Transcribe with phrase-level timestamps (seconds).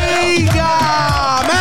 [0.00, 1.60] ¡Óigame!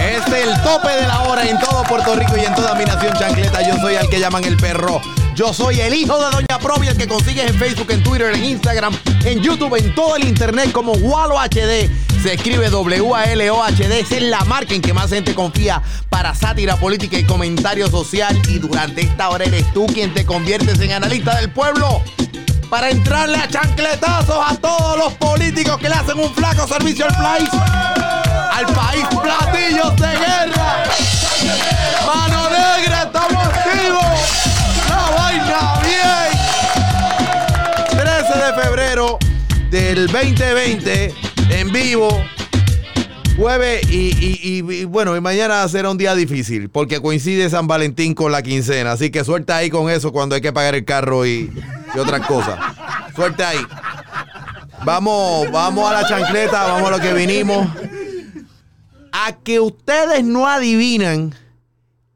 [0.00, 3.12] Es el tope de la hora en todo Puerto Rico y en toda mi nación
[3.18, 3.66] chancleta.
[3.66, 5.00] Yo soy al que llaman el perro.
[5.34, 8.42] Yo soy el hijo de Doña Provi, el que consigues en Facebook, en Twitter, en
[8.42, 11.90] Instagram, en YouTube, en todo el internet como Walo HD.
[12.22, 14.00] Se escribe W-A-L-O-H-D.
[14.00, 18.40] Es la marca en que más gente confía para sátira política y comentario social.
[18.48, 22.02] Y durante esta hora eres tú quien te conviertes en analista del pueblo
[22.70, 27.14] para entrarle a chancletazos a todos los políticos que le hacen un flaco servicio al
[27.16, 27.48] país.
[28.52, 30.82] Al país, platillos de guerra.
[32.06, 34.04] Mano negra, estamos activos.
[34.88, 36.32] La vaina bien.
[38.00, 39.18] 13 de febrero
[39.70, 41.14] del 2020,
[41.50, 42.08] en vivo.
[43.36, 48.32] Jueves y, y- bueno, y mañana será un día difícil porque coincide San Valentín con
[48.32, 48.92] la quincena.
[48.92, 51.52] Así que suerte ahí con eso cuando hay que pagar el carro y,
[51.96, 52.58] y otras cosas.
[53.14, 53.66] Suerte ahí.
[54.84, 57.66] Vamos, vamos a la chancleta, vamos a lo que vinimos.
[59.12, 61.34] A que ustedes no adivinan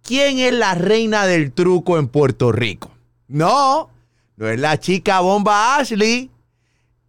[0.02, 2.90] quién es la reina del truco en Puerto Rico.
[3.26, 3.90] No,
[4.36, 6.30] no es la chica bomba Ashley.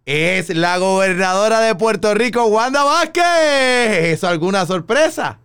[0.04, 4.14] Es la gobernadora de Puerto Rico, Wanda Vázquez.
[4.14, 5.38] ¿Eso alguna sorpresa?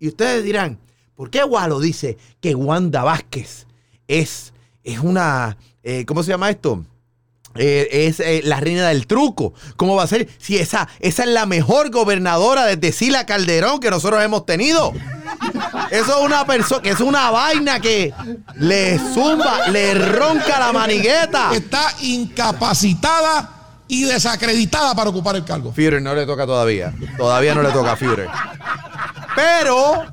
[0.00, 0.80] Y ustedes dirán,
[1.14, 3.66] ¿por qué Walo dice que Wanda Vázquez
[4.08, 6.84] es, es una, eh, ¿cómo se llama esto?
[7.56, 9.54] Eh, es eh, la reina del truco.
[9.76, 10.28] ¿Cómo va a ser?
[10.38, 14.92] Si esa, esa es la mejor gobernadora desde Sila Calderón que nosotros hemos tenido.
[15.90, 18.12] Eso es una persona, que es una vaina que
[18.56, 21.54] le zumba, le ronca la manigueta.
[21.54, 23.50] Está incapacitada
[23.86, 25.72] y desacreditada para ocupar el cargo.
[25.72, 26.92] Führer no le toca todavía.
[27.16, 28.28] Todavía no le toca a Führer.
[29.34, 30.04] Pero,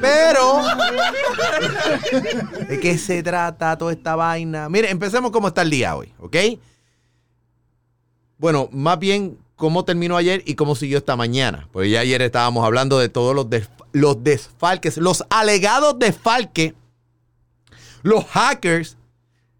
[0.00, 0.62] pero,
[2.68, 4.68] ¿de qué se trata toda esta vaina?
[4.68, 6.36] Mire, empecemos cómo está el día hoy, ¿ok?
[8.38, 11.68] Bueno, más bien cómo terminó ayer y cómo siguió esta mañana.
[11.72, 13.46] Porque ya ayer estábamos hablando de todos los,
[13.92, 16.74] los desfalques, los alegados desfalques,
[18.02, 18.95] los hackers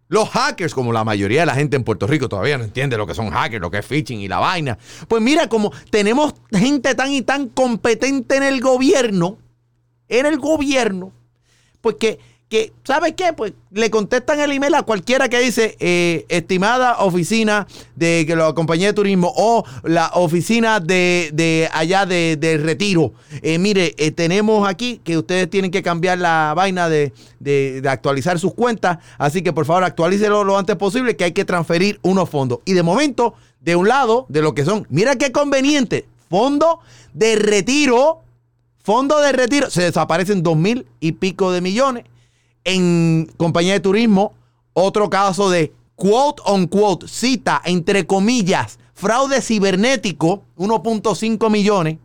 [0.09, 3.05] los hackers, como la mayoría de la gente en Puerto Rico todavía no entiende lo
[3.05, 4.77] que son hackers, lo que es phishing y la vaina.
[5.07, 9.37] Pues mira, como tenemos gente tan y tan competente en el gobierno,
[10.07, 11.11] en el gobierno,
[11.81, 12.19] pues que,
[12.49, 13.33] que ¿sabes qué?
[13.33, 18.87] Pues le contestan el email a cualquiera que dice, eh, estimada oficina de la compañía
[18.87, 23.11] de turismo o la oficina de, de allá de, de retiro.
[23.41, 27.89] Eh, mire, eh, tenemos aquí que ustedes tienen que cambiar la vaina de, de- de
[27.89, 31.99] actualizar sus cuentas, así que por favor actualícelo lo antes posible que hay que transferir
[32.01, 32.59] unos fondos.
[32.63, 36.79] Y de momento, de un lado, de lo que son, mira qué conveniente, fondo
[37.13, 38.21] de retiro
[38.83, 42.05] fondo de retiro, se desaparecen dos mil y pico de millones.
[42.69, 44.33] En compañía de turismo,
[44.73, 51.97] otro caso de quote on quote, cita, entre comillas, fraude cibernético, 1.5 millones.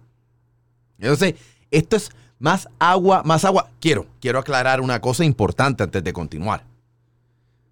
[1.00, 1.34] Entonces,
[1.72, 3.70] esto es más agua, más agua.
[3.80, 6.64] Quiero, quiero aclarar una cosa importante antes de continuar.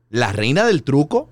[0.08, 1.28] La reina del truco,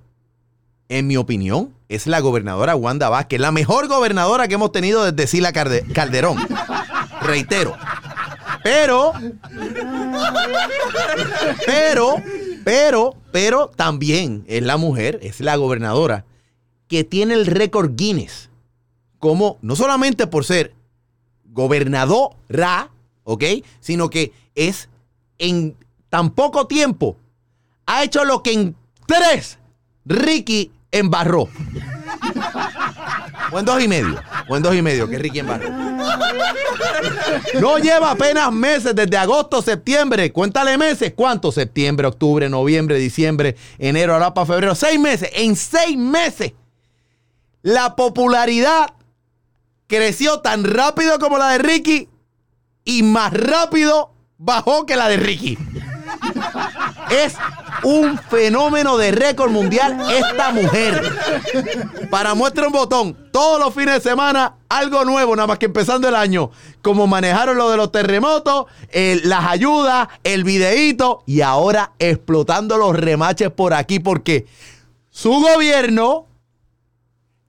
[0.89, 5.27] en mi opinión, es la gobernadora Wanda Vázquez, la mejor gobernadora que hemos tenido desde
[5.27, 6.39] Sila Calderón.
[7.21, 7.77] Reitero.
[8.71, 9.15] Pero,
[11.65, 12.17] pero,
[12.65, 16.27] pero, pero también es la mujer, es la gobernadora
[16.87, 18.51] que tiene el récord Guinness
[19.19, 20.75] como no solamente por ser
[21.47, 22.91] gobernadora,
[23.25, 23.45] ¿ok?
[23.81, 24.91] Sino que es
[25.39, 25.75] en
[26.11, 27.17] tan poco tiempo
[27.87, 29.59] ha hecho lo que en tres
[30.05, 31.49] Ricky embarró.
[33.51, 34.21] O en dos y medio.
[34.49, 35.71] O en dos y medio, que Ricky embarró.
[37.61, 40.33] No lleva apenas meses, desde agosto, septiembre.
[40.33, 41.13] Cuéntale meses.
[41.15, 41.55] ¿Cuántos?
[41.55, 44.75] Septiembre, octubre, noviembre, diciembre, enero, ahora para febrero.
[44.75, 45.31] Seis meses.
[45.35, 46.53] En seis meses.
[47.63, 48.91] La popularidad
[49.87, 52.09] creció tan rápido como la de Ricky
[52.85, 55.59] y más rápido bajó que la de Ricky.
[57.11, 57.35] Es
[57.83, 61.03] un fenómeno de récord mundial esta mujer.
[62.11, 66.09] Para muestra un botón, todos los fines de semana, algo nuevo, nada más que empezando
[66.09, 66.51] el año.
[66.83, 73.51] Como manejaron lo de los terremotos, las ayudas, el videíto y ahora explotando los remaches
[73.51, 74.47] por aquí porque
[75.11, 76.29] su gobierno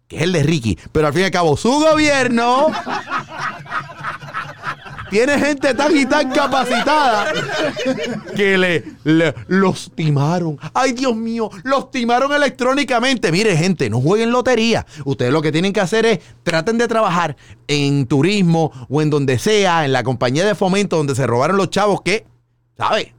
[0.09, 0.77] que es el de Ricky.
[0.91, 2.67] Pero al fin y al cabo, su gobierno
[5.09, 7.31] tiene gente tan y tan capacitada
[8.35, 10.57] que le, le- los timaron.
[10.73, 13.31] Ay, Dios mío, los timaron electrónicamente.
[13.31, 14.85] Mire, gente, no jueguen lotería.
[15.05, 17.35] Ustedes lo que tienen que hacer es traten de trabajar
[17.67, 21.69] en turismo o en donde sea, en la compañía de fomento donde se robaron los
[21.69, 22.25] chavos que,
[22.77, 23.13] ¿sabe?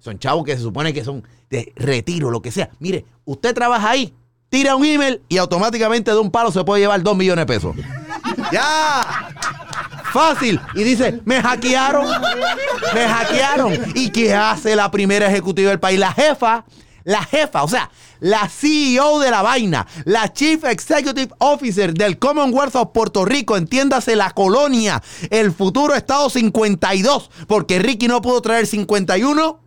[0.00, 2.70] Son chavos que se supone que son de retiro, lo que sea.
[2.80, 4.12] Mire, usted trabaja ahí,
[4.48, 7.76] tira un email y automáticamente de un palo se puede llevar dos millones de pesos.
[8.50, 9.28] ¡Ya!
[10.12, 10.60] Fácil.
[10.74, 12.06] Y dice, me hackearon.
[12.94, 13.72] Me hackearon.
[13.94, 15.98] ¿Y qué hace la primera ejecutiva del país?
[15.98, 16.64] La jefa.
[17.04, 22.76] La jefa, o sea, la CEO de la vaina, la Chief Executive Officer del Commonwealth
[22.76, 28.68] of Puerto Rico, entiéndase la colonia, el futuro Estado 52, porque Ricky no pudo traer
[28.68, 29.58] 51.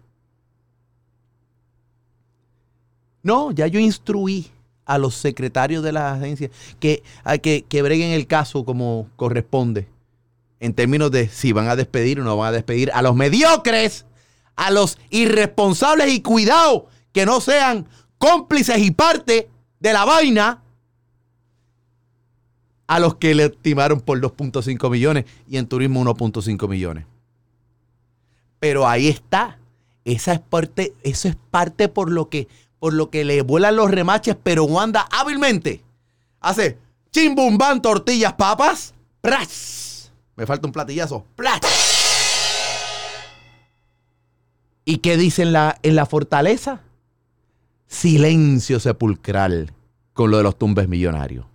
[3.24, 4.50] No, ya yo instruí
[4.86, 7.03] a los secretarios de las agencias que,
[7.41, 9.89] que, que breguen el caso como corresponde
[10.60, 14.06] en términos de si van a despedir o no van a despedir a los mediocres,
[14.56, 17.88] a los irresponsables y cuidado que no sean
[18.18, 19.50] cómplices y parte
[19.80, 20.62] de la vaina,
[22.88, 27.06] a los que le estimaron por 2.5 millones y en turismo 1.5 millones.
[28.60, 29.58] Pero ahí está.
[30.04, 32.48] Esa es parte, eso es parte por lo que,
[32.80, 35.84] por lo que le vuelan los remaches, pero Wanda hábilmente
[36.40, 36.78] hace
[37.12, 38.94] chimbumban tortillas papas.
[39.22, 39.85] ¡pras!
[40.36, 41.26] Me falta un platillazo.
[44.84, 46.82] ¿Y qué dice en la, en la fortaleza?
[47.88, 49.74] Silencio sepulcral
[50.14, 51.46] con lo de los tumbes millonarios.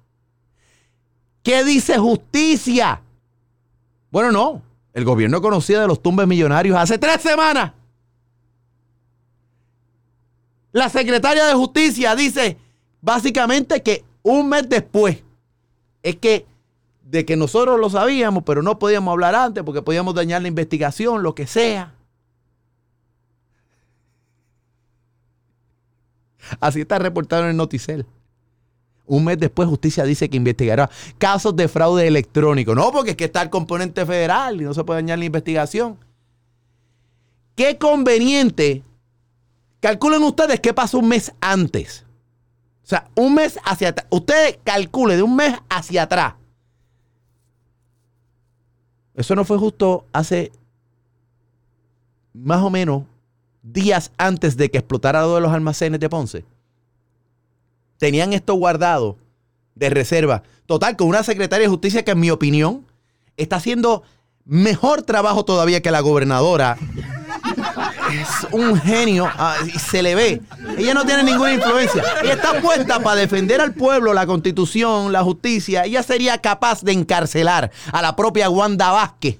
[1.42, 3.02] ¿Qué dice justicia?
[4.10, 4.62] Bueno, no.
[4.92, 7.72] El gobierno conocía de los tumbes millonarios hace tres semanas.
[10.72, 12.56] La secretaria de justicia dice
[13.00, 15.22] básicamente que un mes después
[16.02, 16.46] es que
[17.10, 21.24] de que nosotros lo sabíamos, pero no podíamos hablar antes porque podíamos dañar la investigación,
[21.24, 21.92] lo que sea.
[26.60, 28.06] Así está reportado en el Noticel.
[29.06, 32.76] Un mes después, justicia dice que investigará casos de fraude electrónico.
[32.76, 35.98] No, porque es que está el componente federal y no se puede dañar la investigación.
[37.56, 38.84] Qué conveniente.
[39.80, 42.04] Calculen ustedes qué pasó un mes antes.
[42.84, 44.06] O sea, un mes hacia atrás.
[44.10, 46.34] Ustedes calculen de un mes hacia atrás.
[49.20, 50.50] Eso no fue justo hace
[52.32, 53.02] más o menos
[53.62, 56.44] días antes de que explotara lo de los almacenes de Ponce.
[57.98, 59.18] Tenían esto guardado
[59.74, 60.42] de reserva.
[60.64, 62.86] Total, con una secretaria de justicia que en mi opinión
[63.36, 64.04] está haciendo
[64.46, 66.78] mejor trabajo todavía que la gobernadora.
[68.12, 70.42] Es un genio ah, y se le ve.
[70.76, 72.02] Ella no tiene ninguna influencia.
[72.22, 75.84] Ella está puesta para defender al pueblo, la constitución, la justicia.
[75.84, 79.38] Ella sería capaz de encarcelar a la propia Wanda Vázquez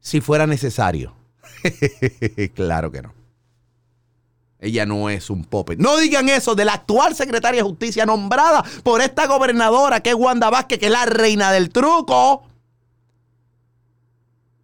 [0.00, 1.14] si fuera necesario.
[2.54, 3.14] claro que no.
[4.58, 5.78] Ella no es un puppet.
[5.78, 10.14] No digan eso de la actual secretaria de justicia nombrada por esta gobernadora que es
[10.14, 12.44] Wanda Vázquez, que es la reina del truco.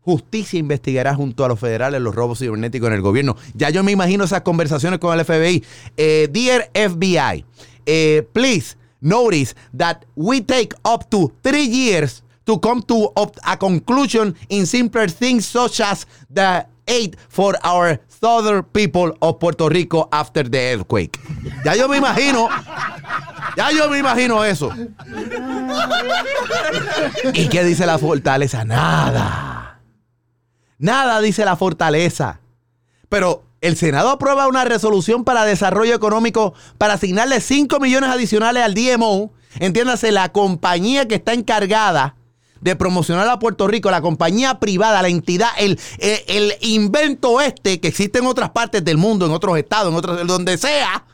[0.01, 3.37] Justicia investigará junto a los federales los robos cibernéticos en el gobierno.
[3.55, 5.65] Ya yo me imagino esas conversaciones con el FBI.
[5.97, 7.45] Eh, dear FBI,
[7.85, 13.13] eh, please notice that we take up to three years to come to
[13.45, 19.69] a conclusion in simpler things such as the aid for our southern people of Puerto
[19.69, 21.19] Rico after the earthquake.
[21.65, 22.49] Ya yo me imagino,
[23.57, 24.73] ya yo me imagino eso.
[27.35, 28.65] ¿Y qué dice la fortaleza?
[28.65, 29.68] Nada.
[30.79, 32.41] Nada dice la fortaleza.
[33.09, 38.75] Pero el Senado aprueba una resolución para desarrollo económico para asignarle 5 millones adicionales al
[38.75, 39.33] DMO.
[39.59, 42.15] Entiéndase, la compañía que está encargada
[42.61, 47.89] de promocionar a Puerto Rico, la compañía privada, la entidad, el, el, invento este que
[47.89, 51.05] existe en otras partes del mundo, en otros estados, en otros, donde sea,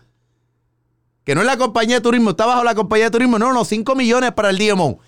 [1.25, 3.65] que no es la compañía de turismo, está bajo la compañía de turismo, no, no,
[3.65, 4.99] 5 millones para el DMO.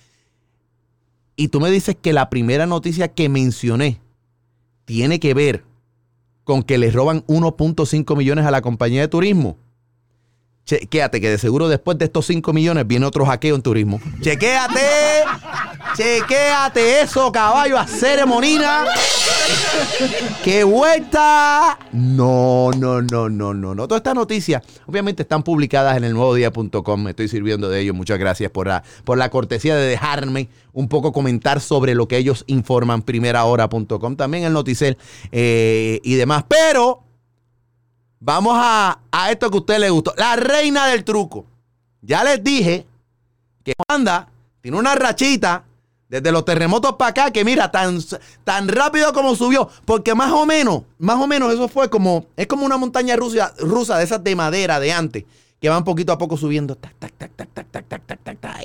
[1.37, 4.01] Y tú me dices que la primera noticia que mencioné
[4.87, 5.65] tiene que ver
[6.45, 9.59] con que le roban 1.5 millones a la compañía de turismo.
[10.67, 14.01] Chequéate que de seguro después de estos 5 millones viene otro hackeo en turismo.
[14.21, 14.81] Chequéate.
[15.97, 18.85] Chequéate eso, caballo, a ceremonina.
[20.43, 21.79] ¡Qué vuelta!
[21.93, 23.87] No, no, no, no, no, no.
[23.87, 27.01] Todas estas noticias, obviamente, están publicadas en el nuevodía.com.
[27.01, 27.95] Me estoy sirviendo de ellos.
[27.95, 32.17] Muchas gracias por la, por la cortesía de dejarme un poco comentar sobre lo que
[32.17, 33.03] ellos informan.
[33.03, 34.99] Primerahora.com, también el Noticel
[35.31, 36.45] eh, y demás.
[36.49, 37.06] Pero
[38.21, 40.15] vamos a, a esto que a usted le gustó.
[40.17, 41.47] La reina del truco.
[42.03, 42.87] Ya les dije
[43.65, 44.29] que Wanda
[44.61, 45.65] tiene una rachita
[46.09, 47.99] desde los terremotos para acá que mira, tan,
[48.45, 52.47] tan rápido como subió, porque más o menos, más o menos eso fue como, es
[52.47, 55.25] como una montaña rusa, rusa de esas de madera de antes,
[55.61, 56.79] que van poquito a poco subiendo,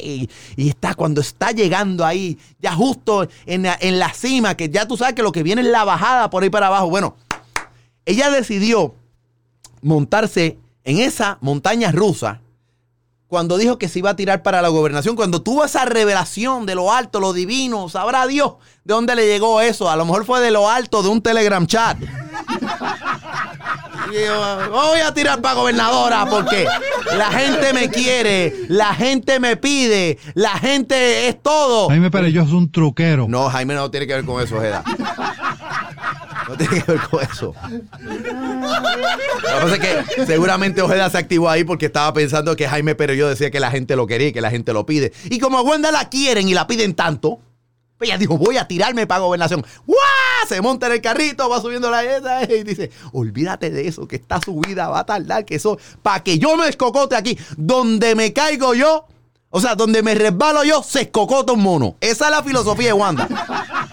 [0.03, 4.98] y, está cuando está llegando ahí, ya justo en en la cima, que ya tú
[4.98, 6.89] sabes que lo que viene es la bajada por ahí para abajo.
[6.89, 7.15] Bueno,
[8.05, 8.93] ella decidió
[9.81, 12.41] montarse en esa montaña rusa
[13.31, 16.75] cuando dijo que se iba a tirar para la gobernación, cuando tuvo esa revelación de
[16.75, 19.89] lo alto, lo divino, sabrá Dios de dónde le llegó eso.
[19.89, 21.97] A lo mejor fue de lo alto de un Telegram chat.
[24.11, 26.65] Y yo, voy a tirar para gobernadora porque
[27.17, 31.88] la gente me quiere, la gente me pide, la gente es todo.
[31.88, 33.27] Jaime Perello es un truquero.
[33.29, 34.83] No, Jaime no tiene que ver con eso, Ojeda.
[36.48, 37.55] No tiene que ver con eso.
[37.63, 42.95] Lo que pasa es que seguramente Ojeda se activó ahí porque estaba pensando que Jaime
[42.95, 45.13] pero yo decía que la gente lo quería y que la gente lo pide.
[45.25, 47.39] Y como a Wanda la quieren y la piden tanto,
[47.98, 49.63] pues ella dijo, voy a tirarme para gobernación.
[49.86, 50.00] ¡Guau!
[50.48, 54.15] Se monta en el carrito, va subiendo la esa y dice, olvídate de eso, que
[54.15, 58.33] esta subida va a tardar, que eso, para que yo me escocote aquí, donde me
[58.33, 59.05] caigo yo,
[59.51, 61.95] o sea, donde me resbalo yo, se escocota un mono.
[62.01, 63.27] Esa es la filosofía de Wanda.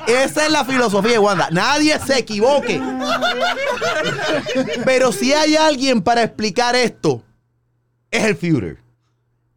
[0.09, 1.49] Esa es la filosofía de Wanda.
[1.51, 2.81] Nadie se equivoque.
[4.85, 7.23] Pero si hay alguien para explicar esto,
[8.11, 8.79] es el Führer.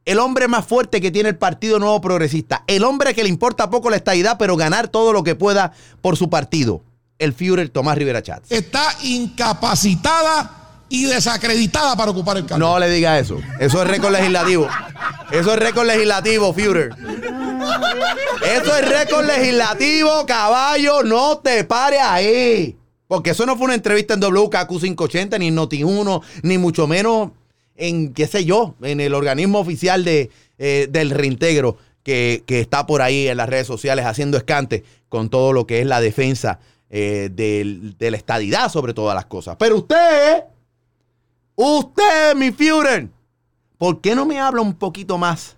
[0.03, 2.63] El hombre más fuerte que tiene el Partido Nuevo Progresista.
[2.67, 6.17] El hombre que le importa poco la estadidad, pero ganar todo lo que pueda por
[6.17, 6.83] su partido.
[7.17, 8.51] El Führer Tomás Rivera Chats.
[8.51, 10.57] Está incapacitada
[10.89, 12.59] y desacreditada para ocupar el cargo.
[12.59, 13.39] No le diga eso.
[13.59, 14.67] Eso es récord legislativo.
[15.31, 16.89] Eso es récord legislativo, Führer.
[18.43, 21.03] Eso es récord legislativo, caballo.
[21.03, 22.77] No te pare ahí.
[23.07, 27.31] Porque eso no fue una entrevista en WKQ580, ni en Noti1, ni mucho menos
[27.75, 32.85] en, qué sé yo, en el organismo oficial de, eh, del reintegro que, que está
[32.85, 36.59] por ahí en las redes sociales haciendo escante con todo lo que es la defensa
[36.89, 39.55] eh, del- de la estadidad sobre todas las cosas.
[39.59, 40.43] Pero usted,
[41.55, 43.07] usted, mi Führer,
[43.77, 45.57] ¿por qué no me habla un poquito más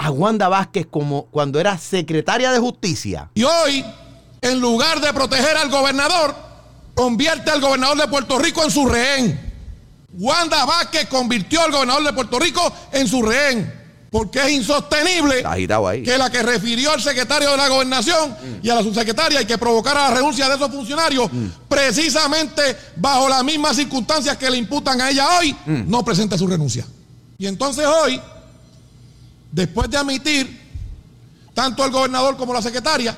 [0.00, 3.30] a Wanda Vázquez como cuando era secretaria de justicia?
[3.34, 3.84] Y hoy,
[4.40, 6.34] en lugar de proteger al gobernador,
[6.94, 9.52] convierte al gobernador de Puerto Rico en su rehén.
[10.14, 13.78] Wanda Vázquez convirtió al gobernador de Puerto Rico en su rehén.
[14.10, 15.42] Porque es insostenible
[15.86, 16.02] ahí.
[16.02, 19.56] que la que refirió al secretario de la gobernación y a la subsecretaria y que
[19.56, 21.30] provocara la renuncia de esos funcionarios,
[21.68, 25.54] precisamente bajo las mismas circunstancias que le imputan a ella hoy,
[25.86, 26.86] no presente su renuncia.
[27.38, 28.20] Y entonces hoy,
[29.52, 30.60] después de admitir
[31.54, 33.16] tanto el gobernador como la secretaria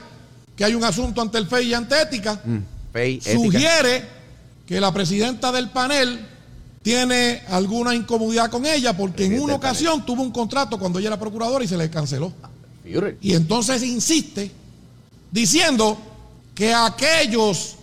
[0.57, 2.41] que hay un asunto ante el FEI y ante ética,
[2.93, 3.33] Fey, ética.
[3.33, 4.05] sugiere
[4.67, 6.27] que la presidenta del panel
[6.83, 9.57] tiene alguna incomodidad con ella porque en una panel.
[9.57, 12.33] ocasión tuvo un contrato cuando ella era procuradora y se le canceló.
[13.21, 14.51] Y entonces insiste
[15.31, 15.99] diciendo
[16.55, 17.77] que aquellos,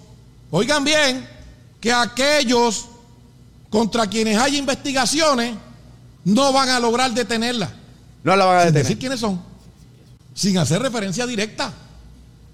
[0.52, 1.28] oigan bien,
[1.80, 2.86] que aquellos
[3.70, 5.56] contra quienes hay investigaciones
[6.26, 7.72] no van a lograr detenerla.
[8.24, 8.84] No la van a Sin detener.
[8.84, 9.42] decir quiénes son.
[10.34, 11.74] Sin hacer referencia directa.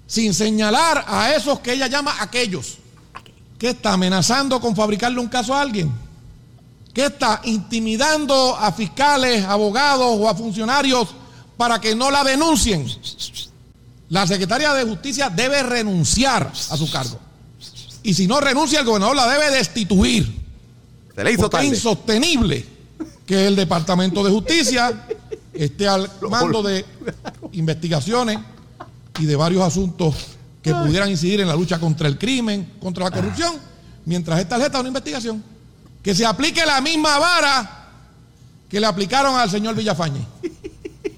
[0.06, 2.78] Sin señalar a esos que ella llama aquellos.
[3.58, 5.90] ¿Qué está amenazando con fabricarle un caso a alguien?
[6.92, 11.08] ¿Qué está intimidando a fiscales, abogados o a funcionarios
[11.56, 12.86] para que no la denuncien?
[14.08, 17.18] La secretaria de Justicia debe renunciar a su cargo.
[18.02, 20.42] Y si no renuncia, el gobernador la debe destituir.
[21.14, 22.64] Se le hizo Porque es insostenible
[23.26, 25.06] que el Departamento de Justicia
[25.56, 26.84] esté al mando de
[27.52, 28.38] investigaciones
[29.18, 30.14] y de varios asuntos
[30.62, 33.54] que pudieran incidir en la lucha contra el crimen, contra la corrupción,
[34.04, 35.42] mientras esta tarjeta es una investigación.
[36.02, 37.76] Que se aplique la misma vara
[38.68, 40.26] que le aplicaron al señor Villafañe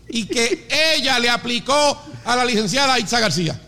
[0.08, 3.58] y que ella le aplicó a la licenciada Itza García.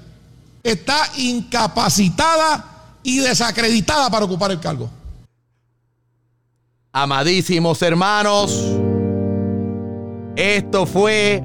[0.62, 4.90] Está incapacitada y desacreditada para ocupar el cargo.
[6.92, 8.50] Amadísimos hermanos,
[10.36, 11.42] esto fue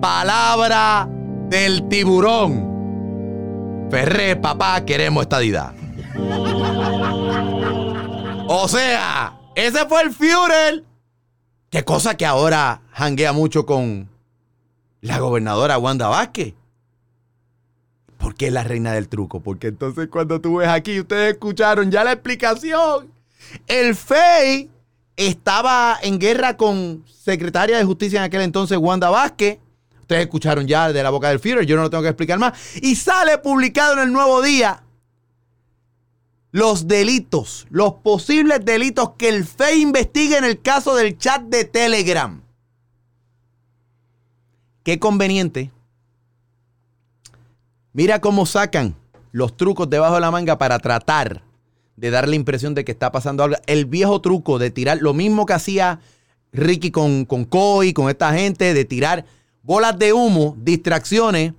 [0.00, 1.08] palabra
[1.48, 2.66] del tiburón.
[3.90, 5.72] Ferré, papá, queremos estadidad.
[8.50, 10.82] O sea, ese fue el Führer.
[11.68, 14.08] Qué cosa que ahora janguea mucho con
[15.02, 16.54] la gobernadora Wanda Vázquez.
[18.16, 19.40] ¿Por qué es la reina del truco?
[19.40, 23.12] Porque entonces cuando tú ves aquí, ustedes escucharon ya la explicación.
[23.66, 24.70] El FEI
[25.18, 29.58] estaba en guerra con secretaria de justicia en aquel entonces, Wanda Vázquez.
[30.00, 32.76] Ustedes escucharon ya de la boca del Führer, yo no lo tengo que explicar más.
[32.76, 34.84] Y sale publicado en el nuevo día
[36.52, 41.64] los delitos, los posibles delitos que el FEI investiga en el caso del chat de
[41.64, 42.40] Telegram.
[44.84, 45.72] Qué conveniente.
[47.92, 48.94] Mira cómo sacan
[49.32, 51.42] los trucos debajo de la manga para tratar
[51.98, 53.56] de dar la impresión de que está pasando algo.
[53.66, 56.00] El viejo truco de tirar lo mismo que hacía
[56.52, 59.26] Ricky con, con Coy, con esta gente, de tirar
[59.62, 61.54] bolas de humo, distracciones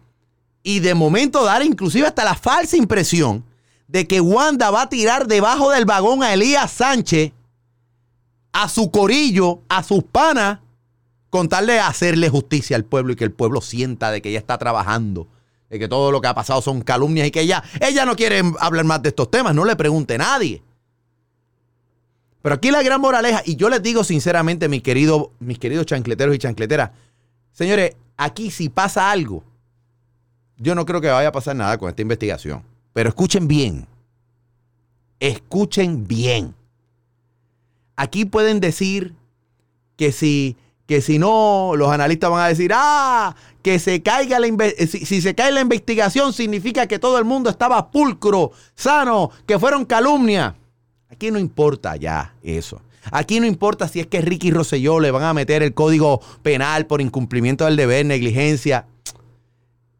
[0.63, 3.43] y de momento dar inclusive hasta la falsa impresión
[3.87, 7.33] de que Wanda va a tirar debajo del vagón a Elías Sánchez,
[8.53, 10.59] a su corillo, a sus panas,
[11.29, 14.57] contarle de hacerle justicia al pueblo y que el pueblo sienta de que ella está
[14.57, 15.27] trabajando,
[15.69, 18.41] de que todo lo que ha pasado son calumnias y que ella, ella no quiere
[18.59, 20.63] hablar más de estos temas, no le pregunte a nadie.
[22.41, 26.35] Pero aquí la gran moraleja, y yo les digo sinceramente, mis, queridos, mis queridos chancleteros
[26.35, 26.91] y chancleteras,
[27.51, 29.43] señores, aquí si pasa algo,
[30.57, 32.63] yo no creo que vaya a pasar nada con esta investigación.
[32.93, 33.87] Pero escuchen bien.
[35.19, 36.55] Escuchen bien.
[37.95, 39.13] Aquí pueden decir
[39.97, 44.47] que si, que si no, los analistas van a decir, ah, que se caiga la
[44.77, 49.59] si, si se cae la investigación significa que todo el mundo estaba pulcro, sano, que
[49.59, 50.53] fueron calumnias.
[51.09, 52.81] Aquí no importa ya eso.
[53.11, 56.85] Aquí no importa si es que Ricky Rosselló le van a meter el código penal
[56.85, 58.85] por incumplimiento del deber, negligencia.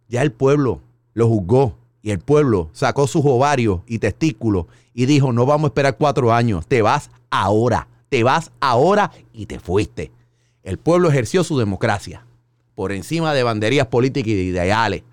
[0.08, 0.82] Ya el pueblo
[1.13, 5.70] lo juzgó y el pueblo sacó sus ovarios y testículos y dijo, no vamos a
[5.70, 10.12] esperar cuatro años, te vas ahora, te vas ahora y te fuiste.
[10.63, 12.26] El pueblo ejerció su democracia
[12.80, 15.04] por encima de banderías políticas y de ideales.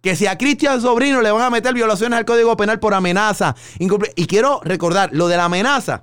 [0.00, 3.54] Que si a Cristian Sobrino le van a meter violaciones al Código Penal por amenaza.
[4.16, 6.02] Y quiero recordar, lo de la amenaza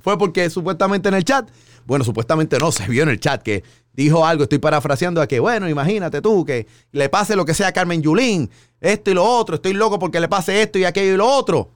[0.00, 1.48] fue porque supuestamente en el chat,
[1.86, 5.38] bueno, supuestamente no, se vio en el chat que dijo algo, estoy parafraseando a que,
[5.38, 8.50] bueno, imagínate tú, que le pase lo que sea a Carmen Yulín,
[8.80, 11.70] esto y lo otro, estoy loco porque le pase esto y aquello y lo otro.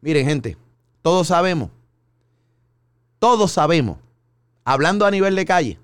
[0.00, 0.56] Miren, gente,
[1.02, 1.70] todos sabemos,
[3.20, 3.98] todos sabemos,
[4.64, 5.78] hablando a nivel de calle,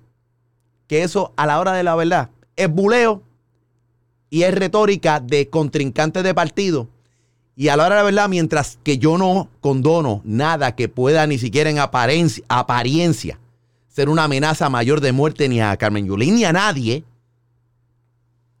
[0.87, 3.21] que eso a la hora de la verdad es buleo
[4.29, 6.89] y es retórica de contrincantes de partido.
[7.55, 11.25] Y a la hora de la verdad, mientras que yo no condono nada que pueda
[11.25, 13.39] ni siquiera en apariencia,
[13.87, 17.03] ser una amenaza mayor de muerte ni a Carmen Yulín ni a nadie.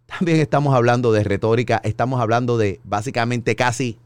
[0.07, 3.99] También estamos hablando de retórica, estamos hablando de básicamente casi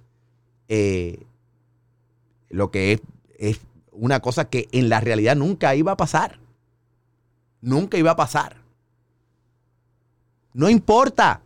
[0.68, 1.24] eh,
[2.50, 3.00] lo que
[3.40, 3.62] es
[3.94, 6.41] una cosa que en la realidad nunca iba a pasar.
[7.62, 8.58] Nunca iba a pasar.
[10.54, 11.42] No importa.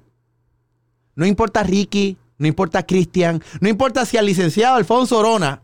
[1.16, 5.62] No importa Ricky, no importa Cristian, no importa si al licenciado Alfonso Orona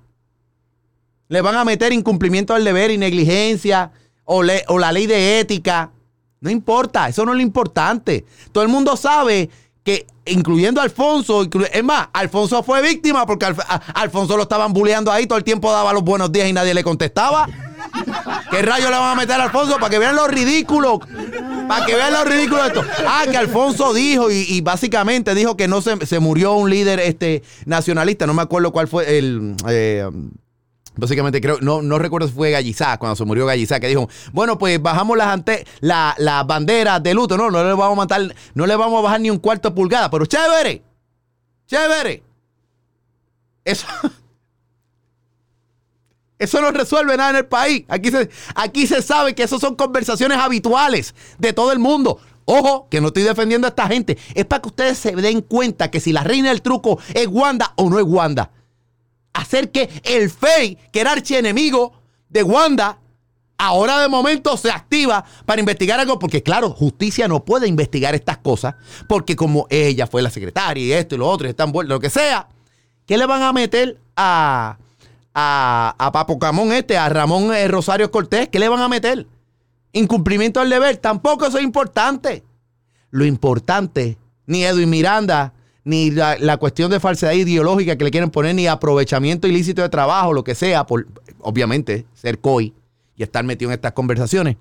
[1.27, 3.91] le van a meter incumplimiento del deber y negligencia
[4.25, 5.91] o, la ley de ética.
[6.39, 8.25] No importa, eso no es lo importante.
[8.51, 9.49] Todo el mundo sabe
[9.83, 13.45] que, incluyendo a Alfonso, es más, Alfonso fue víctima porque
[13.93, 16.83] Alfonso lo estaban bulleando ahí, todo el tiempo daba los buenos días y nadie le
[16.83, 17.47] contestaba.
[18.49, 19.75] ¿Qué rayo le van a meter a Alfonso?
[19.75, 20.99] Para que vean lo ridículo.
[21.67, 22.83] Para que vean lo ridículo de esto.
[23.07, 27.43] Ah, que Alfonso dijo y, básicamente dijo que no se, se, murió un líder este,
[27.65, 28.27] nacionalista.
[28.27, 29.55] No me acuerdo cuál fue el.
[29.69, 30.09] Eh,
[30.97, 34.57] Básicamente creo, no, no recuerdo si fue Gallizá, cuando se murió Gallizá, que dijo, bueno,
[34.57, 38.35] pues bajamos las ante la, la banderas de luto, no, no le vamos a matar,
[38.53, 40.83] no le vamos a bajar ni un cuarto pulgada, pero chévere,
[41.65, 42.23] chévere.
[43.63, 43.87] Eso,
[46.41, 47.85] eso no resuelve nada en el país.
[47.87, 52.19] Aquí se, aquí se sabe que eso son conversaciones habituales de todo el mundo.
[52.45, 54.17] Ojo, que no estoy defendiendo a esta gente.
[54.33, 57.73] Es para que ustedes se den cuenta que si la reina del truco es Wanda
[57.75, 58.51] o no es Wanda
[59.33, 61.93] hacer que el FEI, que era archienemigo
[62.29, 62.99] de Wanda,
[63.57, 68.37] ahora de momento se activa para investigar algo, porque claro, justicia no puede investigar estas
[68.37, 68.75] cosas,
[69.07, 72.09] porque como ella fue la secretaria y esto y lo otro, y están lo que
[72.09, 72.47] sea,
[73.05, 74.77] ¿qué le van a meter a,
[75.33, 78.49] a, a Papo Camón este, a Ramón eh, Rosario Cortés?
[78.49, 79.27] ¿Qué le van a meter?
[79.93, 82.43] Incumplimiento del deber, tampoco eso es importante.
[83.09, 88.55] Lo importante, ni Edwin Miranda, ni la, cuestión de falsedad ideológica que le quieren poner,
[88.55, 91.07] ni aprovechamiento ilícito de trabajo, lo que sea, por
[91.39, 92.73] obviamente ser COI
[93.15, 94.57] y estar metido en estas conversaciones.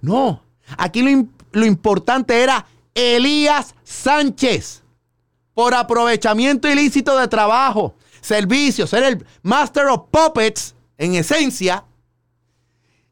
[0.00, 0.42] No,
[0.76, 4.82] aquí lo, lo importante era Elías Sánchez
[5.54, 11.84] por aprovechamiento ilícito de trabajo, servicios, ser el Master of Puppets en esencia.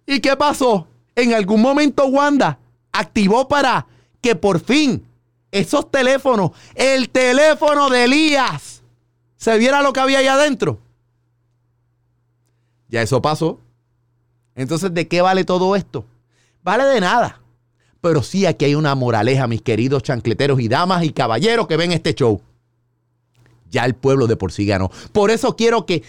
[0.07, 0.87] ¿Y qué pasó?
[1.15, 2.59] En algún momento Wanda
[2.93, 3.87] activó para
[4.21, 5.07] que por fin
[5.51, 8.83] esos teléfonos, el teléfono de Elías,
[9.37, 10.79] se viera lo que había ahí adentro.
[12.89, 13.61] Ya eso pasó.
[14.55, 16.05] Entonces, ¿de qué vale todo esto?
[16.63, 17.41] Vale de nada.
[18.01, 21.93] Pero sí aquí hay una moraleja, mis queridos chancleteros y damas y caballeros que ven
[21.93, 22.41] este show.
[23.71, 24.91] Ya el pueblo de por sí ganó.
[25.13, 26.03] Por eso quiero que,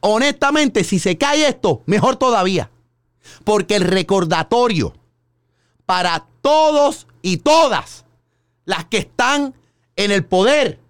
[0.00, 2.70] honestamente, si se cae esto, mejor todavía.
[3.44, 4.94] Porque el recordatorio
[5.84, 8.04] para todos y todas
[8.64, 9.54] las que están
[9.96, 10.80] en el poder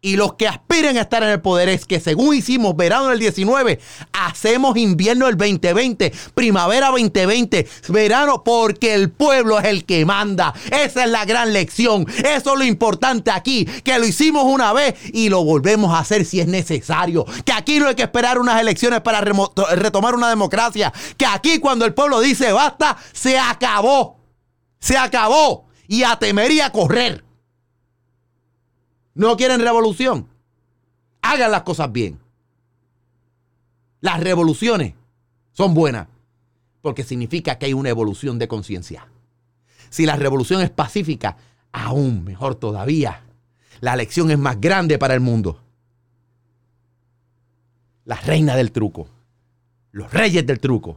[0.00, 3.18] y los que aspiren a estar en el poder es que según hicimos verano del
[3.18, 3.80] 19,
[4.12, 10.54] hacemos invierno del 2020, primavera 2020, verano porque el pueblo es el que manda.
[10.70, 12.06] Esa es la gran lección.
[12.18, 16.24] Eso es lo importante aquí, que lo hicimos una vez y lo volvemos a hacer
[16.24, 17.26] si es necesario.
[17.44, 20.92] Que aquí no hay que esperar unas elecciones para retomar una democracia.
[21.16, 24.20] Que aquí cuando el pueblo dice basta, se acabó.
[24.78, 25.66] Se acabó.
[25.88, 27.27] Y a temer y a correr.
[29.18, 30.28] No quieren revolución.
[31.22, 32.20] Hagan las cosas bien.
[34.00, 34.94] Las revoluciones
[35.50, 36.06] son buenas
[36.82, 39.08] porque significa que hay una evolución de conciencia.
[39.90, 41.36] Si la revolución es pacífica,
[41.72, 43.24] aún mejor todavía.
[43.80, 45.64] La lección es más grande para el mundo.
[48.04, 49.08] La reina del truco,
[49.90, 50.96] los reyes del truco,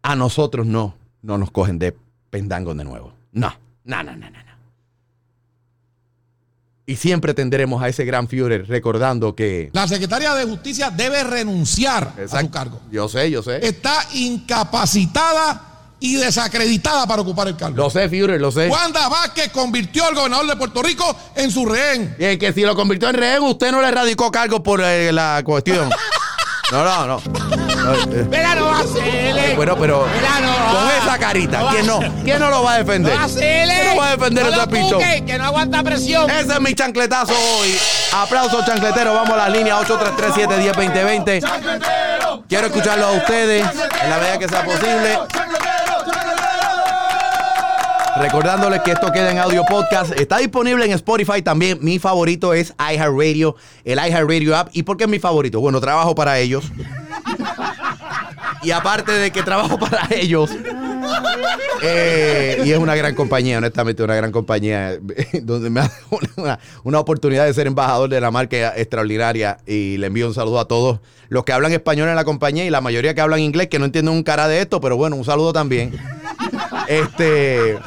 [0.00, 1.94] a nosotros no, no nos cogen de
[2.30, 3.12] pendango de nuevo.
[3.32, 3.52] No,
[3.84, 4.43] no, no, no, no.
[6.86, 9.70] Y siempre tendremos a ese gran Führer recordando que...
[9.72, 12.78] La secretaria de Justicia debe renunciar a su cargo.
[12.90, 13.66] Yo sé, yo sé.
[13.66, 15.62] Está incapacitada
[15.98, 17.76] y desacreditada para ocupar el cargo.
[17.76, 18.68] Lo sé, Führer, lo sé.
[18.68, 22.14] Wanda Vázquez convirtió al gobernador de Puerto Rico en su rehén.
[22.18, 25.42] Y que si lo convirtió en rehén, usted no le radicó cargo por eh, la
[25.44, 25.88] cuestión.
[26.72, 27.63] No, no, no.
[28.30, 29.56] Mira, no va a ser.
[29.56, 33.12] Bueno, pero con esa carita, ¿quién no, ¿quién no lo va a defender?
[33.12, 33.68] No va a ser.
[33.68, 34.98] ¿Quién no va a defender ese picho?
[34.98, 36.30] Que no aguanta presión.
[36.30, 37.76] Ese es mi chancletazo hoy.
[38.12, 39.14] Aplausos, chancletero.
[39.14, 42.42] Vamos a la línea 833-710-2020.
[42.48, 43.66] Quiero escucharlo a ustedes
[44.02, 45.18] en la medida que sea posible.
[48.16, 50.12] Recordándoles que esto queda en audio podcast.
[50.12, 51.78] Está disponible en Spotify también.
[51.80, 54.68] Mi favorito es iHeartRadio, el iHeartRadio app.
[54.72, 55.58] ¿Y por qué es mi favorito?
[55.60, 56.64] Bueno, trabajo para ellos.
[58.62, 60.50] Y aparte de que trabajo para ellos,
[61.82, 64.98] eh, y es una gran compañía, honestamente, una gran compañía,
[65.42, 65.90] donde me da
[66.36, 69.58] una, una, oportunidad de ser embajador de la marca extraordinaria.
[69.66, 72.70] Y le envío un saludo a todos los que hablan español en la compañía y
[72.70, 75.24] la mayoría que hablan inglés, que no entienden un cara de esto, pero bueno, un
[75.24, 75.92] saludo también.
[76.88, 77.78] Este.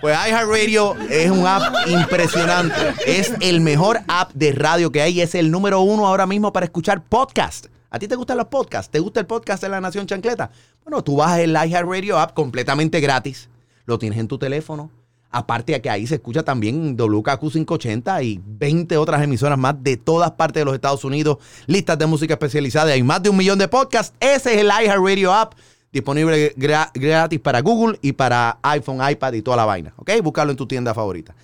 [0.00, 2.74] Pues iHeartRadio es un app impresionante.
[3.04, 5.20] Es el mejor app de radio que hay.
[5.20, 7.66] Es el número uno ahora mismo para escuchar podcast.
[7.90, 8.90] ¿A ti te gustan los podcasts?
[8.90, 10.52] ¿Te gusta el podcast de La Nación Chancleta?
[10.84, 13.50] Bueno, tú bajas el iHeartRadio app completamente gratis.
[13.84, 14.90] Lo tienes en tu teléfono.
[15.30, 19.98] Aparte de que ahí se escucha también WKQ 580 y 20 otras emisoras más de
[19.98, 22.92] todas partes de los Estados Unidos, listas de música especializada.
[22.92, 24.16] Hay más de un millón de podcasts.
[24.18, 25.52] Ese es el iHeartRadio app
[25.92, 29.92] disponible gratis para Google y para iPhone, iPad y toda la vaina.
[29.96, 30.10] ¿Ok?
[30.22, 31.34] Búscalo en tu tienda favorita,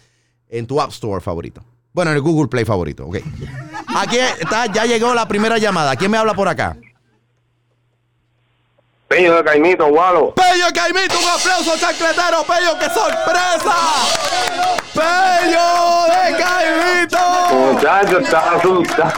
[0.49, 1.63] en tu App Store favorito.
[1.93, 3.07] Bueno, en el Google Play favorito.
[3.07, 3.17] Ok.
[3.97, 5.97] Aquí está, ya llegó la primera llamada.
[5.97, 6.77] ¿Quién me habla por acá?
[9.09, 10.35] Pello de Caimito, Gualo.
[10.35, 13.75] Pello de Caimito, un aplauso chancletero, Pello, qué sorpresa.
[14.93, 17.19] Pello de Caimito.
[17.55, 19.13] Muchacho, estaba asustado.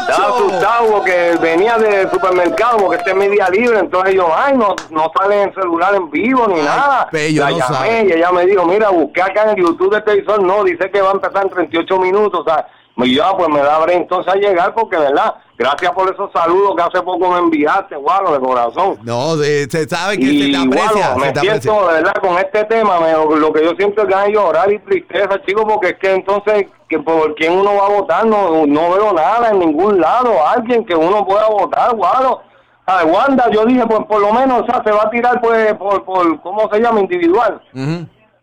[0.00, 4.56] Estaba asustado porque venía del supermercado, porque este es mi día libre, entonces yo, ay,
[4.56, 7.06] no, no sale el celular en vivo ni nada.
[7.10, 8.04] Pello, la no llamé sabe.
[8.08, 11.02] y ella me dijo, mira, busqué acá en el YouTube de televisor, no, dice que
[11.02, 12.66] va a empezar en 38 minutos, o sea,
[12.96, 15.34] y yo, ah, pues me da habré entonces a llegar porque, ¿verdad?
[15.60, 18.98] Gracias por esos saludos que hace poco me enviaste, Gualo, de corazón.
[19.02, 21.12] No, de- se sabe que Y se te aprecia.
[21.12, 21.60] se me te aprecia.
[21.60, 25.38] siento, de verdad, con este tema, me- lo que yo siento es llorar y tristeza,
[25.46, 28.24] chicos, porque es que entonces, que ¿por quién uno va a votar?
[28.24, 32.40] No, no veo nada en ningún lado, alguien que uno pueda votar, guado.
[32.86, 35.74] A Wanda, yo dije, pues por lo menos, o sea, se va a tirar, pues,
[35.74, 37.00] por, por ¿cómo se llama?
[37.00, 37.60] Individual.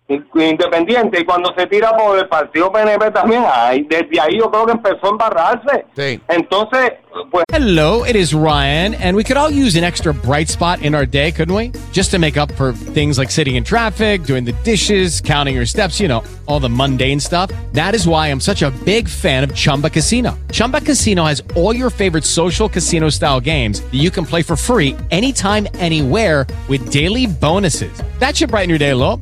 [0.09, 4.49] Eh, independiente, y cuando se tira por el partido PNP también, ay, desde ahí yo
[4.49, 5.85] creo que empezó a embarrarse.
[5.97, 6.21] Sí.
[6.29, 6.93] Entonces,
[7.29, 10.95] pues, Hello, it is Ryan, and we could all use an extra bright spot in
[10.95, 11.73] our day, couldn't we?
[11.91, 15.65] Just to make up for things like sitting in traffic, doing the dishes, counting your
[15.65, 17.51] steps, you know, all the mundane stuff.
[17.73, 20.37] That is why I'm such a big fan of Chumba Casino.
[20.53, 24.55] Chumba Casino has all your favorite social casino style games that you can play for
[24.55, 27.91] free anytime, anywhere with daily bonuses.
[28.19, 29.21] That should brighten your day a little.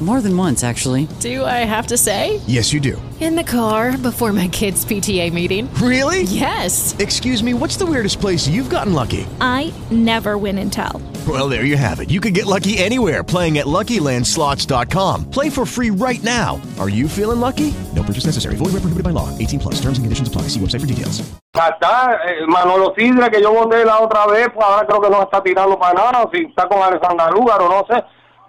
[0.00, 1.08] More than once, actually.
[1.20, 2.42] Do I have to say?
[2.46, 3.00] Yes, you do.
[3.18, 5.72] In the car before my kids' PTA meeting.
[5.76, 6.24] Really?
[6.24, 6.94] Yes.
[6.98, 9.26] Excuse me, what's the weirdest place you've gotten lucky?
[9.40, 11.00] I never win and tell.
[11.26, 12.10] Well, there you have it.
[12.10, 15.30] You can get lucky anywhere playing at LuckyLandSlots.com.
[15.30, 16.60] Play for free right now.
[16.78, 17.72] Are you feeling lucky?
[17.94, 18.56] No purchase necessary.
[18.56, 19.30] Void where prohibited by law.
[19.38, 19.80] 18 plus.
[19.80, 20.42] Terms and conditions apply.
[20.52, 21.22] See website for details.
[21.54, 25.22] Está eh, Manolo Sidre, que yo voté la otra vez, pues ahora creo que no
[25.22, 28.04] está tirando para nada, o si está con Alexandra Lúgaro, no sé.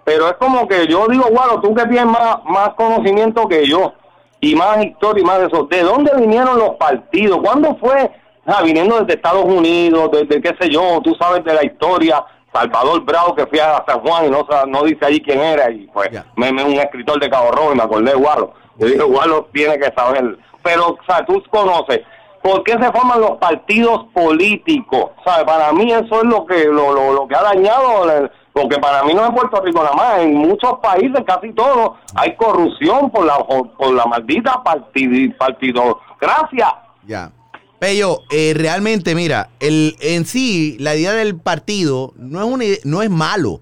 [0.08, 3.92] Pero es como que yo digo, bueno, tú que tienes más, más conocimiento que yo,
[4.40, 7.38] y más historia y más de eso, ¿de dónde vinieron los partidos?
[7.44, 8.10] ¿Cuándo fue?
[8.46, 12.24] Ah, viniendo desde Estados Unidos, desde qué sé yo, tú sabes de la historia.
[12.50, 15.86] Salvador Bravo, que fui a San Juan y no, no dice ahí quién era, y
[15.92, 18.54] pues me, me- un escritor de Cabo Rojo y me acordé de Gualo.
[18.78, 20.38] Yo dije, Gualo tiene que saber.
[20.62, 22.00] Pero, o sea, tú conoces,
[22.42, 25.10] ¿por qué se forman los partidos políticos?
[25.26, 25.44] ¿Sabes?
[25.44, 29.04] Para mí eso es lo que lo, lo, lo que ha dañado, el- porque para
[29.04, 33.24] mí no es Puerto Rico nada más, en muchos países, casi todos, hay corrupción por
[33.24, 36.74] la, por la maldita partid, partidocracia.
[37.06, 37.30] Ya.
[37.78, 43.02] Pello, eh, realmente, mira, el, en sí, la idea del partido no es, una no
[43.02, 43.60] es malo.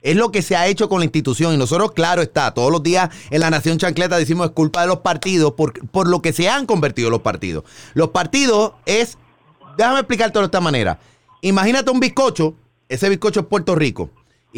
[0.00, 1.52] Es lo que se ha hecho con la institución.
[1.52, 4.86] Y nosotros, claro está, todos los días en la Nación Chancleta decimos es culpa de
[4.86, 7.64] los partidos por, por lo que se han convertido los partidos.
[7.92, 9.18] Los partidos es,
[9.76, 10.98] déjame explicártelo de esta manera.
[11.42, 12.54] Imagínate un bizcocho,
[12.88, 14.08] ese bizcocho es Puerto Rico.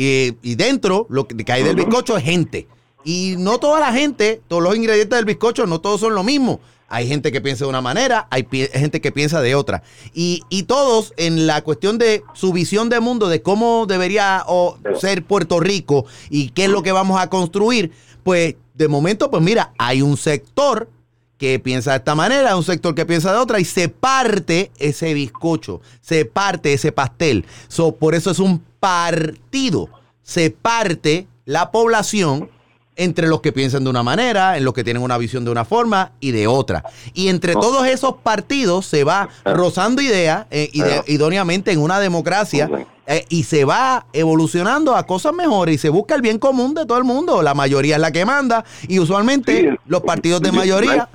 [0.01, 2.67] Y, y dentro, lo que hay del bizcocho es gente.
[3.05, 6.59] Y no toda la gente, todos los ingredientes del bizcocho, no todos son lo mismo.
[6.89, 9.83] Hay gente que piensa de una manera, hay gente que piensa de otra.
[10.15, 14.79] Y, y todos en la cuestión de su visión de mundo, de cómo debería o,
[14.99, 17.93] ser Puerto Rico y qué es lo que vamos a construir,
[18.25, 20.89] pues de momento, pues mira, hay un sector
[21.37, 25.13] que piensa de esta manera, un sector que piensa de otra y se parte ese
[25.13, 27.45] bizcocho, se parte ese pastel.
[27.69, 29.89] So, por eso es un partido.
[30.23, 32.51] Se parte la población
[32.97, 35.65] entre los que piensan de una manera, en los que tienen una visión de una
[35.65, 36.85] forma y de otra.
[37.15, 42.69] Y entre todos esos partidos se va rozando ideas eh, ide- idóneamente en una democracia
[43.07, 46.85] eh, y se va evolucionando a cosas mejores y se busca el bien común de
[46.85, 47.41] todo el mundo.
[47.43, 51.09] La mayoría es la que manda y usualmente los partidos de mayoría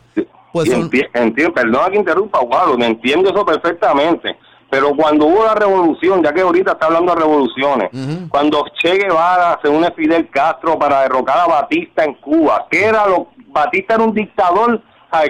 [0.51, 0.89] pues son...
[1.13, 4.35] entiendo, perdona que interrumpa, Guado, me entiendo eso perfectamente.
[4.75, 7.89] Pero cuando hubo la revolución, ya que ahorita está hablando de revoluciones,
[8.27, 12.83] cuando Che Guevara se une a Fidel Castro para derrocar a Batista en Cuba, ¿qué
[12.83, 13.27] era lo?
[13.47, 14.81] Batista era un dictador.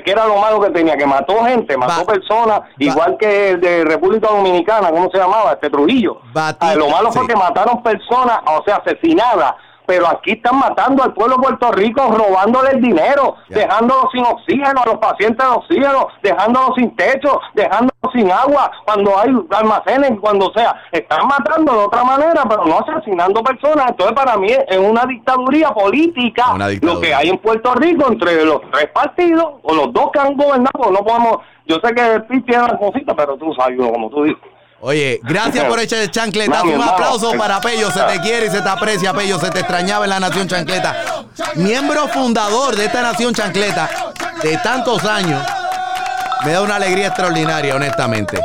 [0.04, 0.98] ¿qué era lo malo que tenía?
[0.98, 5.52] Que mató gente, mató personas, igual que el de República Dominicana, ¿cómo se llamaba?
[5.52, 6.22] Este Trujillo.
[6.76, 9.54] Lo malo fue que mataron personas, o sea, asesinadas.
[9.86, 14.82] Pero aquí están matando al pueblo de Puerto Rico, robándole el dinero, dejándolos sin oxígeno
[14.82, 20.52] a los pacientes de oxígeno, dejándolos sin techo, dejándolos sin agua, cuando hay almacenes, cuando
[20.54, 20.76] sea.
[20.92, 23.90] Están matando de otra manera, pero no asesinando personas.
[23.90, 28.46] Entonces, para mí es una dictaduría política Una lo que hay en Puerto Rico entre
[28.46, 31.38] los tres partidos, o los dos que han gobernado, no podemos.
[31.68, 34.42] Yo sé que el PIB tiene las cositas, pero tú sabes, como tú dices.
[34.88, 37.90] Oye, gracias por echar el mi Un aplauso para Pello.
[37.90, 39.40] Se te quiere y se te aprecia, Pello.
[39.40, 41.26] Se te extrañaba en la Nación Chancleta.
[41.56, 43.90] Miembro fundador de esta Nación Chancleta
[44.44, 45.44] de tantos años.
[46.46, 48.40] Me da una alegría extraordinaria, honestamente.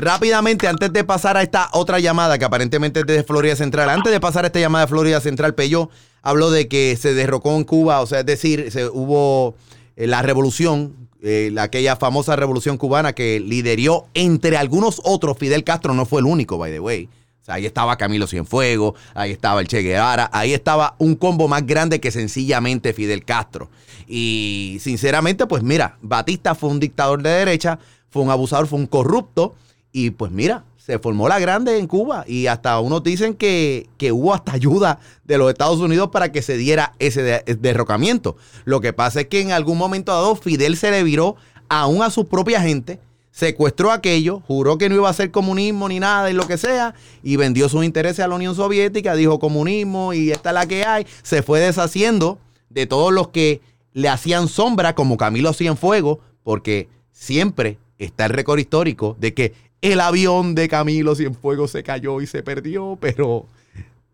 [0.00, 4.10] Rápidamente, antes de pasar a esta otra llamada que aparentemente es de Florida Central, antes
[4.10, 5.90] de pasar a esta llamada de Florida Central, Pello
[6.22, 9.56] habló de que se derrocó en Cuba, o sea, es decir, se, hubo
[9.96, 15.64] eh, la revolución, eh, la- aquella famosa revolución cubana que lideró entre algunos otros, Fidel
[15.64, 17.08] Castro no fue el único, by the way.
[17.42, 21.46] O sea, ahí estaba Camilo Cienfuegos, ahí estaba el Che Guevara, ahí estaba un combo
[21.46, 23.70] más grande que sencillamente Fidel Castro.
[24.08, 27.78] Y sinceramente, pues mira, Batista fue un dictador de derecha,
[28.10, 29.54] fue un abusador, fue un corrupto.
[29.92, 32.24] Y pues mira, se formó la grande en Cuba.
[32.28, 36.42] Y hasta unos dicen que, que hubo hasta ayuda de los Estados Unidos para que
[36.42, 38.36] se diera ese de- derrocamiento.
[38.64, 41.34] Lo que pasa es que en algún momento dado Fidel se le viró
[41.68, 43.00] aún a su propia gente
[43.32, 46.94] secuestró aquello, juró que no iba a hacer comunismo ni nada y lo que sea,
[47.22, 50.86] y vendió sus intereses a la Unión Soviética, dijo comunismo y esta es la que
[50.86, 52.38] hay, se fue deshaciendo
[52.70, 53.60] de todos los que
[53.92, 60.00] le hacían sombra, como Camilo Cienfuegos, porque siempre está el récord histórico de que el
[60.00, 63.46] avión de Camilo Cienfuegos se cayó y se perdió, pero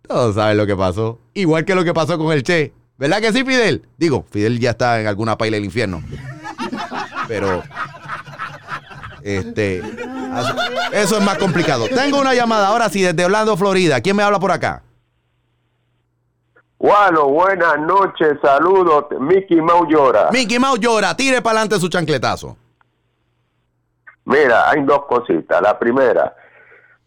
[0.07, 1.19] todos saben lo que pasó.
[1.35, 2.73] Igual que lo que pasó con el Che.
[2.99, 3.87] ¿Verdad que sí, Fidel?
[3.97, 6.03] Digo, Fidel ya está en alguna paila del infierno.
[7.27, 7.63] Pero
[9.23, 9.79] este,
[10.93, 11.89] eso es más complicado.
[11.89, 14.01] Tengo una llamada ahora sí desde Orlando, Florida.
[14.01, 14.83] ¿Quién me habla por acá?
[16.79, 19.05] Bueno, buenas noches, saludos.
[19.21, 20.31] Mickey Mouse llora.
[20.33, 22.57] Mickey Mouse llora, tire para adelante su chancletazo.
[24.25, 25.61] Mira, hay dos cositas.
[25.61, 26.35] La primera,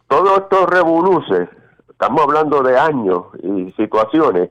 [0.08, 1.50] todos estos revoluces,
[1.90, 4.50] estamos hablando de años y situaciones,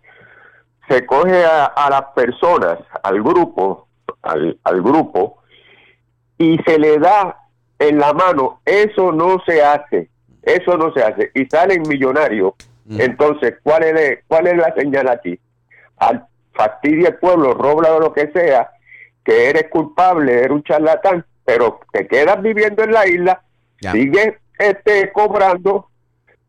[0.89, 3.89] se coge a, a las personas, al grupo,
[4.23, 5.39] al, al grupo,
[6.39, 7.39] y se le da
[7.79, 8.61] en la mano.
[8.65, 10.11] Eso no se hace.
[10.43, 11.31] Eso no se hace.
[11.35, 12.55] Y salen millonarios.
[12.91, 15.39] Entonces, ¿cuál es, ¿cuál es la señal aquí?
[15.97, 18.71] Al fastidia el pueblo, robla o lo que sea,
[19.25, 23.43] que eres culpable, eres un charlatán, pero te quedas viviendo en la isla,
[23.79, 25.89] sigues este, cobrando,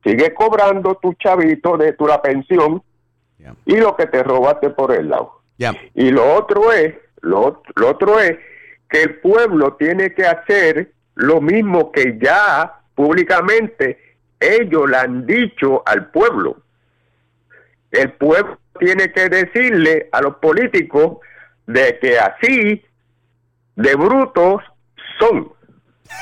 [0.03, 2.81] sigues cobrando tu chavito de tu la pensión
[3.65, 5.41] y lo que te robaste por el lado.
[5.93, 8.37] Y lo otro es, lo, lo otro es
[8.89, 13.99] que el pueblo tiene que hacer lo mismo que ya públicamente
[14.39, 16.57] ellos le han dicho al pueblo.
[17.91, 21.17] El pueblo tiene que decirle a los políticos
[21.65, 22.83] de que así
[23.75, 24.61] de brutos
[25.19, 25.49] son.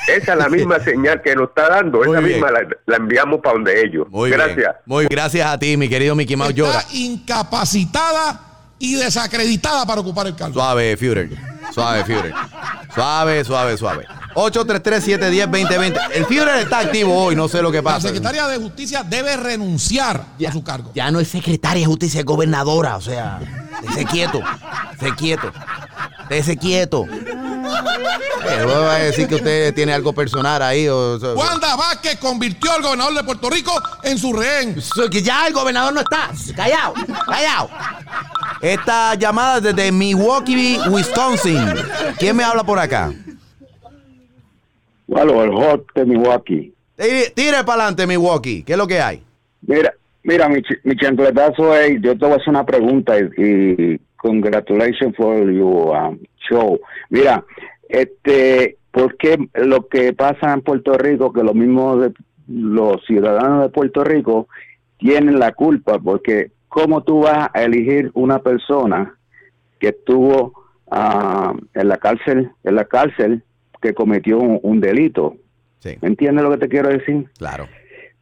[0.08, 2.04] Esa es la misma señal que nos está dando.
[2.04, 4.08] Esa misma la, la enviamos para donde ellos.
[4.10, 4.56] Muy Gracias.
[4.58, 4.70] bien.
[4.86, 6.80] Muy gracias a ti, mi querido Mickey Mouse llora.
[6.80, 8.42] Está incapacitada
[8.80, 10.54] y desacreditada para ocupar el cargo.
[10.54, 11.30] Suave, Führer.
[11.74, 12.34] Suave, Führer.
[12.94, 14.06] Suave, suave, suave.
[14.36, 16.00] 833-710-2020.
[16.14, 18.08] El Führer está activo hoy, no sé lo que La pasa.
[18.08, 20.92] secretaria de Justicia debe renunciar a su cargo.
[20.94, 22.98] Ya no es secretaria de justicia, es gobernadora.
[22.98, 23.40] O sea,
[23.88, 24.42] esté quieto.
[24.94, 25.52] Esté quieto.
[26.34, 27.06] Esté quieto.
[27.12, 30.88] Eh, voy a decir que usted tiene algo personal ahí.
[30.88, 33.72] O, o- Wanda Vázquez convirtió al gobernador de Puerto Rico
[34.04, 34.76] en su rehén.
[35.12, 36.30] Que ya el gobernador no está.
[36.56, 36.94] Callado,
[37.26, 37.70] callado.
[38.62, 41.58] Esta llamada desde Milwaukee, Wisconsin.
[42.20, 43.12] ¿Quién me habla por acá?
[45.08, 46.74] Bueno, el hot de Milwaukee.
[46.98, 48.64] Tire, tire para adelante, Milwaukee.
[48.64, 49.24] ¿Qué es lo que hay?
[49.62, 49.94] Mira,
[50.24, 54.02] mira, mi, ch- mi chancletazo es, yo te voy a hacer una pregunta y, y
[54.24, 56.80] congratulations for your um, show.
[57.10, 57.44] Mira,
[57.90, 62.14] este, ¿por qué lo que pasa en Puerto Rico, que lo mismo de
[62.48, 64.48] los ciudadanos de Puerto Rico
[64.98, 66.00] tienen la culpa?
[66.00, 69.16] Porque ¿cómo tú vas a elegir una persona
[69.80, 70.54] que estuvo
[70.90, 73.44] ah, en la cárcel, en la cárcel,
[73.82, 75.36] que cometió un, un delito?
[76.02, 77.28] ¿Me entiendes lo que te quiero decir?
[77.38, 77.68] Claro.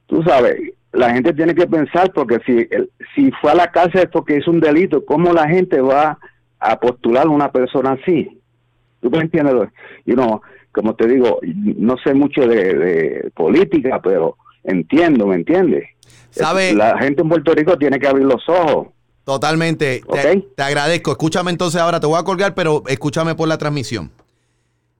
[0.07, 0.59] Tú sabes,
[0.93, 4.37] la gente tiene que pensar porque si el- si fue a la cárcel es porque
[4.37, 6.17] hizo un delito, ¿cómo la gente va
[6.59, 8.37] a postular a una persona así?
[9.01, 9.69] ¿Tú me entiendes?
[10.05, 15.85] You know, como te digo, no sé mucho de, de política, pero entiendo, ¿me entiendes?
[16.29, 16.73] ¿Sabe?
[16.73, 18.87] La gente en Puerto Rico tiene que abrir los ojos.
[19.23, 20.01] Totalmente.
[20.11, 21.11] Te, te agradezco.
[21.11, 24.11] Escúchame entonces ahora, te voy a colgar, pero escúchame por la transmisión.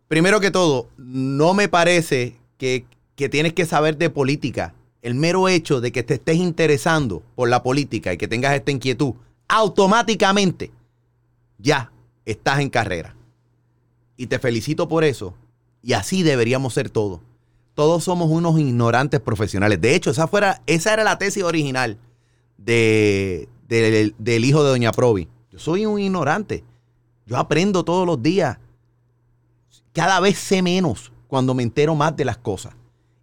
[0.08, 4.74] Primero que todo, no me parece que, que tienes que saber de política.
[5.02, 8.72] El mero hecho de que te estés interesando por la política y que tengas esta
[8.72, 9.14] inquietud,
[9.48, 10.72] automáticamente
[11.58, 11.92] ya
[12.26, 13.16] estás en carrera.
[14.18, 15.34] Y te felicito por eso.
[15.82, 17.20] Y así deberíamos ser todos.
[17.74, 19.82] Todos somos unos ignorantes profesionales.
[19.82, 21.98] De hecho, esa, fuera, esa era la tesis original
[22.58, 25.28] de, del- del hijo de Doña Provi.
[25.52, 26.64] Yo soy un ignorante.
[27.26, 28.60] Yo aprendo todos los días.
[29.94, 32.74] Cada vez sé menos cuando me entero más de las cosas.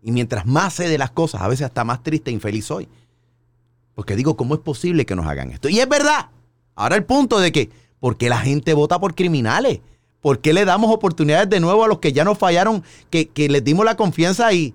[0.02, 2.88] Y mientras más sé de las cosas, a veces hasta más triste e infeliz soy.
[3.94, 5.68] Porque digo, ¿cómo es posible que nos hagan esto?
[5.68, 6.30] Y es verdad.
[6.76, 9.80] Ahora el punto de que, ¿por qué la gente vota por criminales?
[10.20, 13.48] ¿Por qué le damos oportunidades de nuevo a los que ya nos fallaron, que, que
[13.48, 14.74] les dimos la confianza y,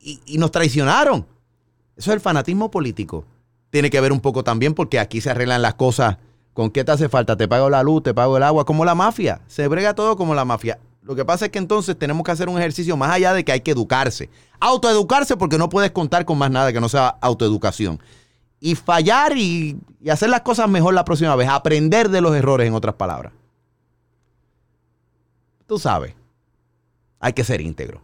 [0.00, 1.26] y, y nos traicionaron?
[1.96, 3.24] Eso es el fanatismo político.
[3.70, 6.18] Tiene que ver un poco también porque aquí se arreglan las cosas.
[6.52, 7.36] ¿Con qué te hace falta?
[7.36, 9.40] Te pago la luz, te pago el agua, como la mafia.
[9.46, 10.78] Se brega todo como la mafia.
[11.02, 13.50] Lo que pasa es que entonces tenemos que hacer un ejercicio más allá de que
[13.52, 14.30] hay que educarse.
[14.60, 18.00] Autoeducarse porque no puedes contar con más nada que no sea autoeducación.
[18.60, 19.76] Y fallar y,
[20.08, 21.48] hacer las cosas mejor la próxima vez.
[21.48, 23.32] Aprender de los errores, en otras palabras.
[25.66, 26.14] Tú sabes,
[27.18, 28.00] hay que ser íntegro.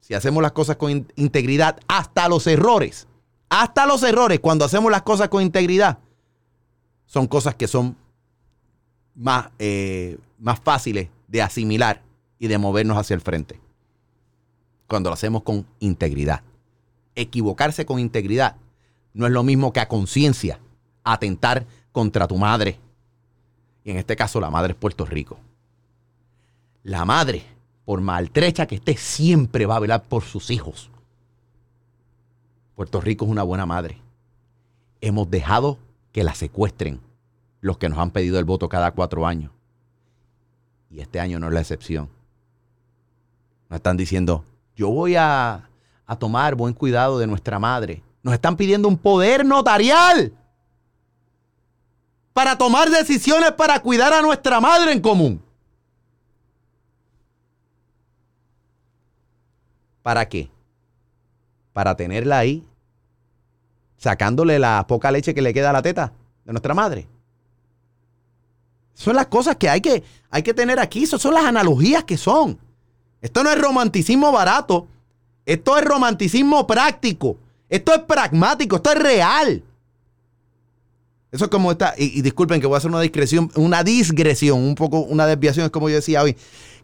[0.00, 3.06] Si hacemos las cosas con in- integridad, hasta los errores,
[3.50, 5.98] hasta los errores, cuando hacemos las cosas con integridad,
[7.04, 7.96] son cosas que son
[9.14, 12.02] más, eh, más fáciles de asimilar
[12.38, 13.60] y de movernos hacia el frente.
[14.86, 16.42] Cuando lo hacemos con integridad.
[17.14, 18.56] Equivocarse con integridad
[19.14, 20.60] no es lo mismo que a conciencia
[21.02, 22.78] atentar contra tu madre.
[23.84, 25.38] Y en este caso la madre es Puerto Rico.
[26.82, 27.44] La madre,
[27.84, 30.90] por maltrecha que esté, siempre va a velar por sus hijos.
[32.74, 33.98] Puerto Rico es una buena madre.
[35.00, 35.78] Hemos dejado
[36.12, 37.00] que la secuestren
[37.60, 39.50] los que nos han pedido el voto cada cuatro años.
[40.96, 42.08] Y este año no es la excepción.
[43.68, 45.68] Nos están diciendo, yo voy a,
[46.06, 48.02] a tomar buen cuidado de nuestra madre.
[48.22, 50.32] Nos están pidiendo un poder notarial.
[52.32, 55.42] para tomar decisiones para cuidar a nuestra madre en común.
[60.02, 60.50] ¿Para qué?
[61.74, 62.66] Para tenerla ahí,
[63.98, 66.14] sacándole la poca leche que le queda a la teta
[66.46, 67.06] de nuestra madre.
[68.96, 72.16] Son las cosas que hay que, hay que tener aquí, esas son las analogías que
[72.16, 72.58] son.
[73.20, 74.88] Esto no es romanticismo barato,
[75.44, 77.36] esto es romanticismo práctico,
[77.68, 79.62] esto es pragmático, esto es real.
[81.30, 84.74] Eso es como esta, y, disculpen que voy a hacer una discreción, una disgresión, un
[84.74, 86.34] poco una desviación, es como yo decía hoy.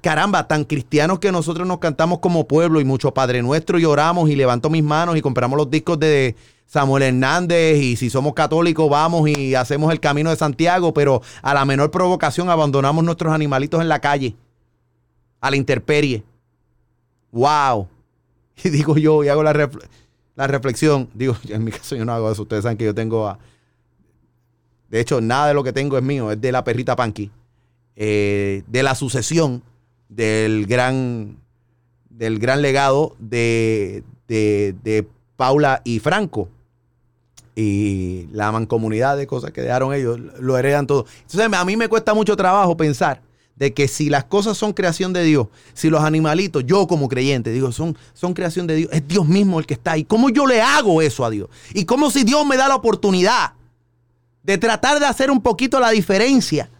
[0.02, 4.36] Caramba, tan cristianos que nosotros nos cantamos como pueblo y mucho Padre Nuestro y y
[4.36, 6.36] levanto mis manos y compramos los discos de
[6.72, 11.52] Samuel Hernández y si somos católicos vamos y hacemos el camino de Santiago, pero a
[11.52, 14.34] la menor provocación abandonamos nuestros animalitos en la calle,
[15.42, 16.24] a la intemperie.
[17.30, 17.88] ¡Wow!
[18.64, 19.68] Y digo yo, y hago la,
[20.34, 23.28] la reflexión, digo, en mi caso yo no hago eso, ustedes saben que yo tengo
[23.28, 23.38] a...
[24.88, 27.30] De hecho, nada de lo que tengo es mío, es de la perrita Panky,
[27.96, 29.62] eh, de la sucesión
[30.08, 31.36] del gran,
[32.08, 35.06] del gran legado de, de, de
[35.36, 36.48] Paula y Franco.
[37.54, 41.06] Y la mancomunidad de cosas que dejaron ellos, lo heredan todo.
[41.22, 43.20] Entonces, a mí me cuesta mucho trabajo pensar
[43.56, 47.50] de que si las cosas son creación de Dios, si los animalitos, yo como creyente,
[47.50, 50.04] digo, son, son creación de Dios, es Dios mismo el que está ahí.
[50.04, 51.48] ¿Cómo yo le hago eso a Dios?
[51.74, 53.52] Y cómo si Dios me da la oportunidad
[54.42, 56.70] de tratar de hacer un poquito la diferencia.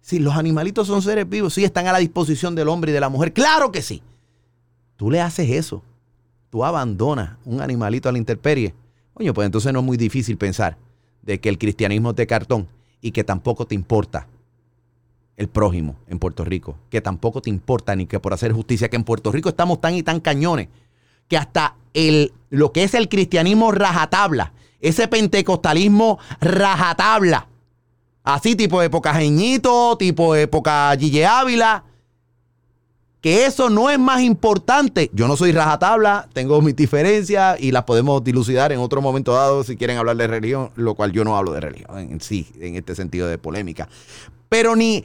[0.00, 3.00] Si los animalitos son seres vivos, sí están a la disposición del hombre y de
[3.00, 3.32] la mujer.
[3.32, 4.02] Claro que sí.
[4.96, 5.82] Tú le haces eso.
[6.50, 8.74] Tú abandonas un animalito a la intemperie.
[9.14, 10.76] Coño, pues entonces no es muy difícil pensar
[11.22, 12.68] de que el cristianismo es de cartón
[13.00, 14.26] y que tampoco te importa
[15.36, 18.96] el prójimo en Puerto Rico, que tampoco te importa ni que por hacer justicia, que
[18.96, 20.68] en Puerto Rico estamos tan y tan cañones
[21.28, 27.48] que hasta el, lo que es el cristianismo rajatabla, ese pentecostalismo rajatabla,
[28.24, 31.84] así tipo época Jeñito, tipo época Gille Ávila,
[33.22, 35.08] que eso no es más importante.
[35.14, 39.62] Yo no soy rajatabla, tengo mis diferencias y las podemos dilucidar en otro momento dado
[39.62, 42.74] si quieren hablar de religión, lo cual yo no hablo de religión en sí, en
[42.74, 43.88] este sentido de polémica.
[44.48, 45.04] Pero ni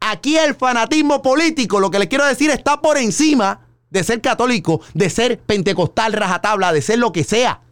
[0.00, 4.82] aquí el fanatismo político, lo que le quiero decir, está por encima de ser católico,
[4.92, 7.62] de ser pentecostal, rajatabla, de ser lo que sea.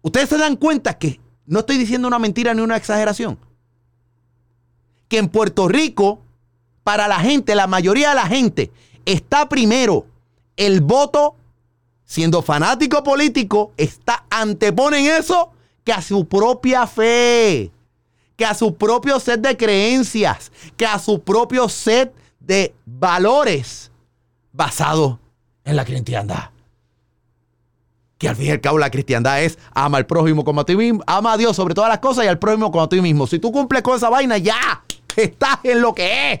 [0.00, 3.38] Ustedes se dan cuenta que no estoy diciendo una mentira ni una exageración.
[5.08, 6.25] Que en Puerto Rico,
[6.86, 8.70] para la gente, la mayoría de la gente,
[9.04, 10.06] está primero
[10.56, 11.34] el voto,
[12.04, 15.50] siendo fanático político, está, anteponen eso
[15.82, 17.72] que a su propia fe,
[18.36, 23.90] que a su propio set de creencias, que a su propio set de valores
[24.52, 25.18] basados
[25.64, 26.50] en la cristiandad.
[28.16, 30.76] Que al fin y al cabo la cristiandad es ama al prójimo como a ti
[30.76, 33.26] mismo, ama a Dios sobre todas las cosas y al prójimo como a ti mismo.
[33.26, 34.84] Si tú cumples con esa vaina, ya
[35.16, 36.40] estás en lo que es.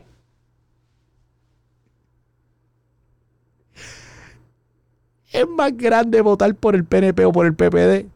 [5.36, 8.06] Es más grande votar por el PNP o por el PPD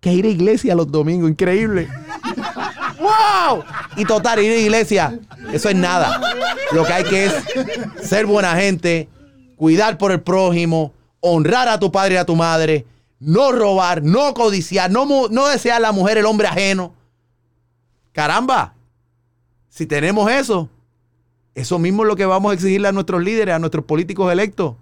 [0.00, 1.28] que ir a iglesia los domingos.
[1.28, 1.88] Increíble.
[3.00, 3.64] ¡Wow!
[3.96, 5.18] Y total, ir a iglesia,
[5.52, 6.20] eso es nada.
[6.72, 7.34] Lo que hay que es
[8.02, 9.08] ser buena gente,
[9.56, 12.86] cuidar por el prójimo, honrar a tu padre y a tu madre,
[13.18, 16.94] no robar, no codiciar, no, no desear a la mujer el hombre ajeno.
[18.12, 18.74] Caramba,
[19.68, 20.68] si tenemos eso,
[21.54, 24.76] eso mismo es lo que vamos a exigirle a nuestros líderes, a nuestros políticos electos.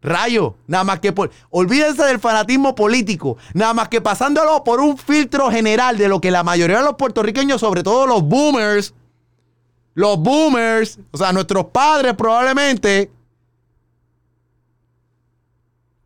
[0.00, 1.30] Rayo, nada más que por.
[1.50, 6.30] Olvídense del fanatismo político, nada más que pasándolo por un filtro general de lo que
[6.30, 8.94] la mayoría de los puertorriqueños, sobre todo los boomers,
[9.94, 13.10] los boomers, o sea, nuestros padres probablemente,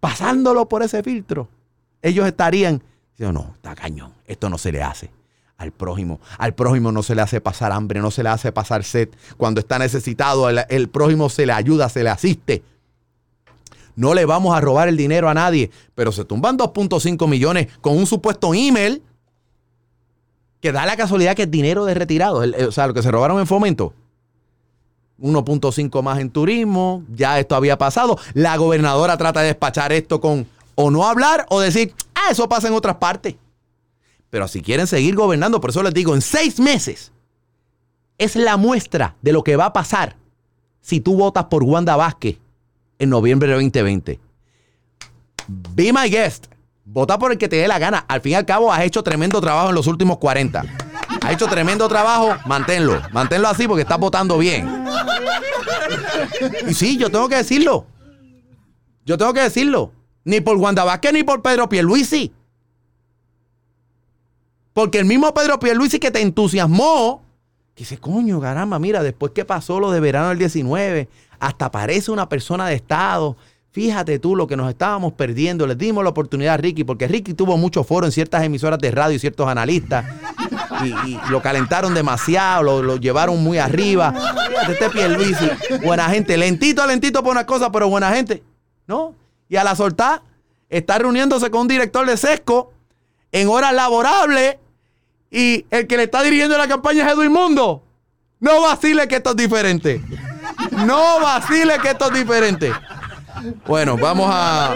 [0.00, 1.48] pasándolo por ese filtro,
[2.00, 5.10] ellos estarían diciendo, no, está cañón, esto no se le hace
[5.58, 6.18] al prójimo.
[6.38, 9.10] Al prójimo no se le hace pasar hambre, no se le hace pasar sed.
[9.36, 12.62] Cuando está necesitado, el, el prójimo se le ayuda, se le asiste.
[13.96, 17.96] No le vamos a robar el dinero a nadie, pero se tumban 2.5 millones con
[17.96, 19.02] un supuesto email
[20.60, 23.02] que da la casualidad que es dinero de retirado, el- el- o sea, lo que
[23.02, 23.94] se robaron en fomento.
[25.18, 28.18] 1.5 más en turismo, ya esto había pasado.
[28.34, 32.68] La gobernadora trata de despachar esto con o no hablar o decir, ah, eso pasa
[32.68, 33.34] en otras partes.
[34.30, 37.12] Pero si quieren seguir gobernando, por eso les digo, en seis meses
[38.18, 40.16] es la muestra de lo que va a pasar
[40.80, 42.38] si tú votas por Wanda Vázquez
[43.02, 44.20] en noviembre de 2020.
[45.48, 46.46] Be my guest.
[46.84, 48.04] Vota por el que te dé la gana.
[48.06, 50.64] Al fin y al cabo, has hecho tremendo trabajo en los últimos 40.
[51.20, 53.02] Has hecho tremendo trabajo, manténlo.
[53.12, 54.84] Manténlo así porque estás votando bien.
[56.68, 57.86] Y sí, yo tengo que decirlo.
[59.04, 59.90] Yo tengo que decirlo.
[60.24, 62.32] Ni por Wanda Vázquez ni por Pedro Pierluisi.
[64.72, 67.24] Porque el mismo Pedro Pierluisi que te entusiasmó,
[67.74, 71.08] que dice, coño, caramba, mira, después que pasó lo de verano del 19,
[71.42, 73.36] hasta parece una persona de Estado.
[73.72, 75.66] Fíjate tú lo que nos estábamos perdiendo.
[75.66, 78.92] Les dimos la oportunidad a Ricky, porque Ricky tuvo mucho foro en ciertas emisoras de
[78.92, 80.04] radio y ciertos analistas.
[80.84, 84.12] Y, lo calentaron demasiado, lo, lo llevaron muy arriba.
[84.12, 85.50] Fíjate, este Pierluisi,
[85.82, 86.36] buena gente.
[86.36, 88.44] Lentito, lentito por una cosa, pero buena gente.
[88.86, 89.16] ¿No?
[89.48, 90.22] Y a la soltar,
[90.68, 92.72] está reuniéndose con un director de Sesco
[93.32, 94.58] en horas laborables
[95.28, 97.82] y el que le está dirigiendo la campaña es Edwin Mundo.
[98.38, 100.00] No vacile que esto es diferente.
[100.72, 102.72] No vacile que esto es diferente.
[103.66, 104.74] Bueno, vamos a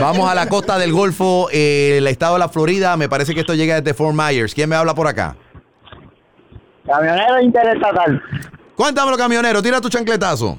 [0.00, 2.96] vamos a la costa del Golfo, eh, el estado de la Florida.
[2.96, 4.54] Me parece que esto llega desde Fort Myers.
[4.54, 5.36] ¿Quién me habla por acá?
[6.86, 8.22] Camionero interestatal.
[8.76, 9.62] Cuéntamelo, camionero.
[9.62, 10.58] Tira tu chancletazo.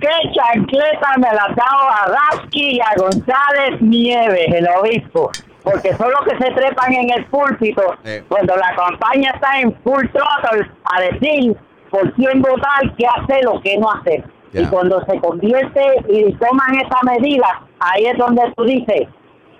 [0.00, 5.30] ¿Qué chancleta me la ha dado a Rasky y a González Nieves, el obispo?
[5.64, 8.22] Porque son los que se trepan en el púlpito Eh.
[8.28, 11.56] cuando la campaña está en full throttle a decir
[11.90, 14.24] por quién votar, qué hacer o qué no hacer.
[14.52, 19.08] Y cuando se convierte y toman esa medida, ahí es donde tú dices,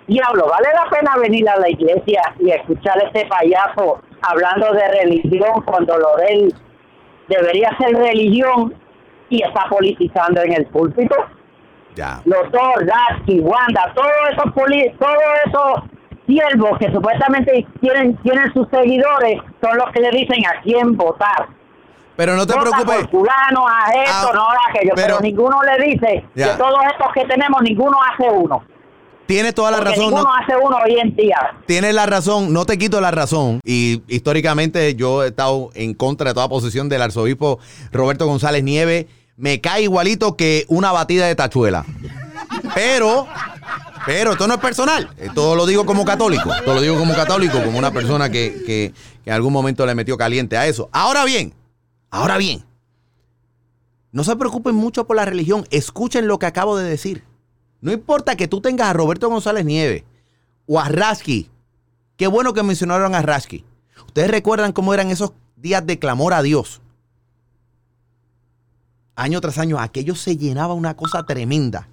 [0.07, 4.87] diablo, ¿vale la pena venir a la iglesia y escuchar a este payaso hablando de
[5.03, 6.55] religión cuando lo de él
[7.27, 8.73] debería ser religión
[9.29, 11.15] y está politizando en el púlpito?
[11.95, 12.21] Ya.
[12.25, 15.83] Los dos, Lasky, Wanda, todos esos poli todos esos
[16.25, 21.47] siervos que supuestamente tienen, tienen sus seguidores son los que le dicen a quién votar.
[22.19, 23.07] Pero no te Vota preocupes.
[23.07, 26.51] por fulano, a esto, Ah, no a aquello, pero, pero- ninguno le dice Ya.
[26.51, 28.61] que todos estos que tenemos, ninguno hace uno.
[29.25, 30.05] Tienes toda la Porque razón.
[30.07, 31.37] ninguno no- hace uno hoy en día.
[31.65, 33.61] Tienes la razón, no te quito la razón.
[33.63, 37.59] Y históricamente yo he estado en contra de toda posición del arzobispo
[37.93, 39.05] Roberto González Nieves.
[39.37, 41.85] Me cae igualito que una batida de tachuela.
[42.75, 43.27] Pero,
[44.05, 45.09] pero esto no es personal.
[45.17, 46.53] Esto lo digo como católico.
[46.53, 48.93] Esto lo digo como católico, como una persona que, que-
[49.23, 50.89] que en algún momento le metió caliente a eso.
[50.91, 51.53] Ahora bien,
[52.09, 52.63] ahora bien.
[54.11, 55.65] No se preocupen mucho por la religión.
[55.69, 57.23] Escuchen lo que acabo de decir.
[57.81, 60.03] No importa que tú tengas a Roberto González Nieves
[60.67, 61.49] o a Rasky.
[62.17, 63.63] Qué bueno que mencionaron a Rasky.
[64.07, 66.81] Ustedes recuerdan cómo eran esos días de clamor a Dios.
[69.15, 71.87] Año tras año, aquello se llenaba una cosa tremenda.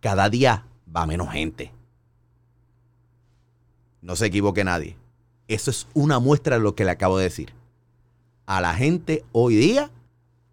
[0.00, 1.72] Cada día va menos gente.
[4.00, 4.96] No se equivoque nadie.
[5.48, 7.52] Eso es una muestra de lo que le acabo de decir.
[8.46, 9.90] A la gente hoy día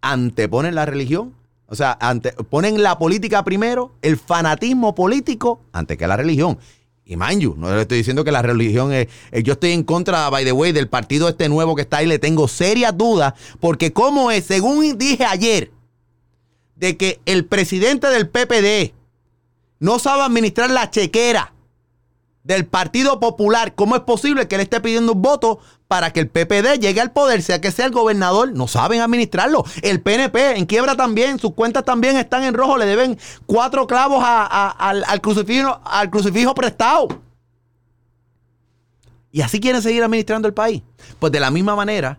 [0.00, 1.34] anteponen la religión.
[1.66, 6.58] O sea, ante- ponen la política primero, el fanatismo político antes que la religión.
[7.04, 9.08] Y mind no le estoy diciendo que la religión es...
[9.32, 12.06] eh, Yo estoy en contra, by the way, del partido este nuevo que está ahí.
[12.06, 13.34] Le tengo serias dudas.
[13.60, 15.70] Porque como es, según dije ayer,
[16.76, 18.92] de que el presidente del PPD
[19.80, 21.52] no sabe administrar la chequera
[22.44, 26.28] del Partido Popular, ¿cómo es posible que él esté pidiendo un voto para que el
[26.28, 28.52] PPD llegue al poder, sea que sea el gobernador?
[28.52, 29.64] No saben administrarlo.
[29.82, 34.22] El PNP en quiebra también, sus cuentas también están en rojo, le deben cuatro clavos
[34.26, 37.08] a- al crucifijo, al crucifijo prestado.
[39.30, 40.82] Y así quieren seguir administrando el país.
[41.18, 42.18] Pues de la misma manera,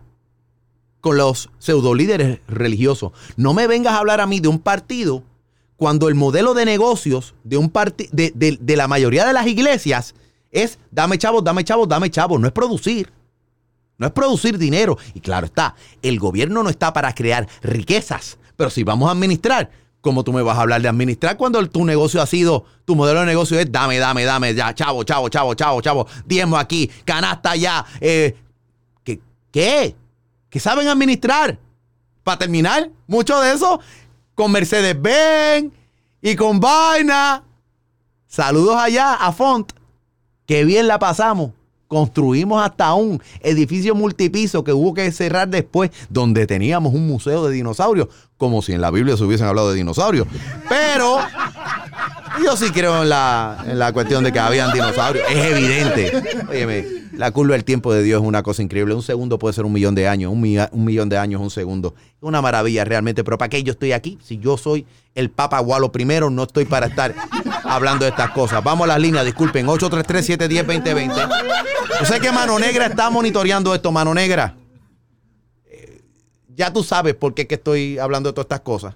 [1.00, 3.12] con los pseudolíderes religiosos.
[3.36, 5.22] No me vengas a hablar a mí de un partido
[5.84, 7.70] cuando el modelo de negocios de, un
[8.10, 10.14] de, de- de la mayoría de las iglesias
[10.50, 12.40] es dame chavos, dame chavos, dame chavos.
[12.40, 13.12] No es producir.
[13.98, 14.96] No es producir dinero.
[15.12, 18.38] Y claro está, el gobierno no está para crear riquezas.
[18.56, 19.70] Pero si vamos a administrar,
[20.00, 23.20] ¿cómo tú me vas a hablar de administrar cuando tu negocio ha sido, tu modelo
[23.20, 27.50] de negocio es dame, dame, dame, ya, chavo, chavo, chavo, chavo, chavo, diezmo aquí, canasta
[27.50, 28.34] allá, eh,
[29.04, 29.20] ¿qué?
[29.52, 29.94] ¿Qué?
[30.48, 31.58] ¿Qué saben administrar?
[32.22, 33.80] Para terminar, mucho de eso
[34.34, 35.72] con Mercedes-Benz
[36.22, 37.42] y con vaina.
[38.26, 39.72] Saludos allá a Font.
[40.46, 41.52] Qué bien la pasamos.
[41.86, 47.54] Construimos hasta un edificio multipiso que hubo que cerrar después, donde teníamos un museo de
[47.54, 50.26] dinosaurios, como si en la Biblia se hubiesen hablado de dinosaurios.
[50.68, 51.18] Pero
[52.42, 55.24] yo sí creo en la, en la cuestión de que habían dinosaurios.
[55.30, 56.12] Es evidente.
[56.48, 58.94] Óyeme, la curva del tiempo de Dios es una cosa increíble.
[58.94, 60.32] Un segundo puede ser un millón de años.
[60.32, 60.38] Un,
[60.72, 61.94] un millón de años es un segundo.
[61.96, 63.22] Es una maravilla realmente.
[63.24, 64.18] Pero ¿para qué yo estoy aquí?
[64.22, 67.14] Si yo soy el Papa Gualo primero, no estoy para estar
[67.64, 68.62] hablando de estas cosas.
[68.64, 69.66] Vamos a las líneas, disculpen.
[69.66, 71.28] 833-710-2020.
[72.00, 73.92] Yo sé que Mano Negra está monitoreando esto.
[73.92, 74.56] Mano Negra.
[75.66, 76.00] eh,
[76.56, 78.94] Ya tú sabes por qué que estoy hablando de todas estas cosas.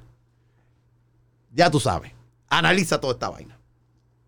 [1.54, 2.12] Ya tú sabes.
[2.50, 3.58] Analiza toda esta vaina.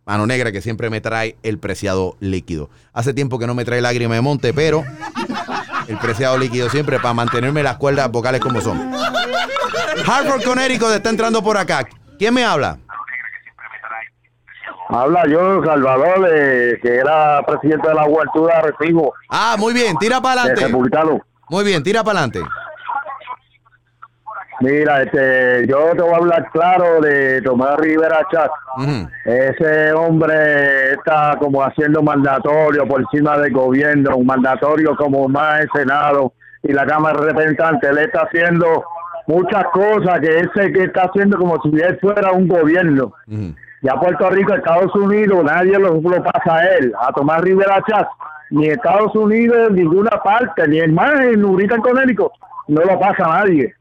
[0.07, 2.69] Mano negra que siempre me trae el preciado líquido.
[2.93, 4.83] Hace tiempo que no me trae lágrima de monte, pero
[5.87, 8.93] el preciado líquido siempre para mantenerme las cuerdas vocales como son.
[10.07, 11.87] Hartford, Connecticut está entrando por acá.
[12.19, 12.79] ¿Quién me habla?
[14.89, 19.15] Habla yo, Salvador, eh, que era presidente de la Juventud de Arecibo.
[19.29, 20.67] Ah, muy bien, tira para de adelante.
[20.67, 21.21] republicano.
[21.49, 22.41] Muy bien, tira para adelante.
[24.61, 28.51] Mira, este, yo te voy a hablar claro de Tomás Rivera Chat.
[29.25, 35.69] Ese hombre está como haciendo mandatorio por encima del gobierno, un mandatorio como más el
[35.75, 37.91] Senado y la Cámara de Representantes.
[37.91, 38.85] Le está haciendo
[39.27, 43.15] muchas cosas que ese que está haciendo como si él fuera un gobierno.
[43.81, 48.07] Ya Puerto Rico, Estados Unidos, nadie lo, lo pasa a él, a Tomás Rivera Chat,
[48.51, 52.31] ni Estados Unidos en ninguna parte, ni en más en Urita en Conérico,
[52.69, 53.75] no lo pasa a nadie.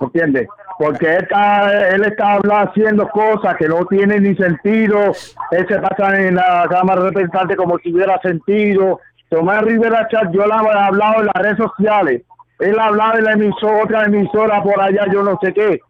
[0.00, 0.48] ¿Entiendes?
[0.78, 5.12] Porque él está, él está hablando, haciendo cosas que no tienen ni sentido,
[5.50, 9.00] él se pasa en la Cámara de Representantes como si hubiera sentido.
[9.28, 12.22] Tomás Rivera Chat, yo le he hablado en las redes sociales,
[12.58, 15.80] él ha hablado en la emisora, otra emisora por allá, yo no sé qué,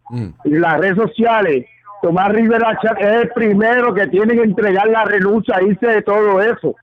[0.43, 1.65] y las redes sociales.
[2.01, 6.41] Tomás Rivera Chat es el primero que tiene que entregar la renuncia, irse de todo
[6.41, 6.75] eso.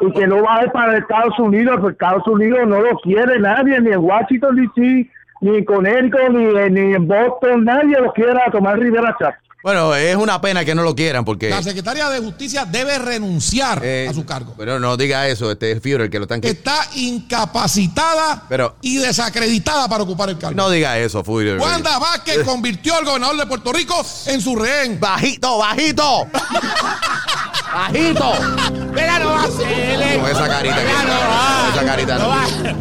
[0.00, 3.38] Y que no va a ir para Estados Unidos, porque Estados Unidos no lo quiere
[3.40, 5.10] nadie, ni en Washington DC,
[5.40, 9.34] ni Connecticut, ni, ni en Boston, nadie lo quiere a Tomás Rivera Chat.
[9.60, 11.50] Bueno, es una pena que no lo quieran porque.
[11.50, 14.54] La secretaria de Justicia debe renunciar eh, a su cargo.
[14.56, 16.40] Pero no diga eso, este es Führer que lo están.
[16.44, 20.56] Está incapacitada Pero y desacreditada para ocupar el cargo.
[20.56, 21.58] no diga eso, Führer.
[21.58, 24.98] Wanda Vázquez convirtió al gobernador de Puerto Rico en su rehén.
[25.00, 26.26] Bajito, bajito.
[27.74, 28.32] Bajito.
[28.94, 30.18] Mira, no vacile.
[30.20, 31.60] Con esa carita que Mira, no va.
[31.64, 32.28] con esa carita No no.
[32.28, 32.72] va.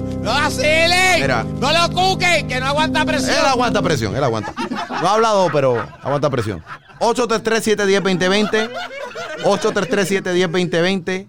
[0.00, 0.15] No.
[0.26, 1.20] No vacile.
[1.20, 1.44] Mira.
[1.44, 3.30] No lo cuque, que no aguanta presión.
[3.30, 4.52] Él aguanta presión, él aguanta.
[4.68, 6.64] No ha hablado, pero aguanta presión.
[6.98, 8.68] 833-710-2020.
[9.44, 11.28] 833-710-2020.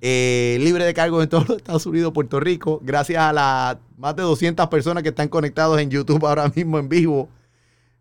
[0.00, 2.80] Eh, libre de cargos en todos los Estados Unidos, Puerto Rico.
[2.82, 6.88] Gracias a las más de 200 personas que están conectados en YouTube ahora mismo en
[6.88, 7.28] vivo.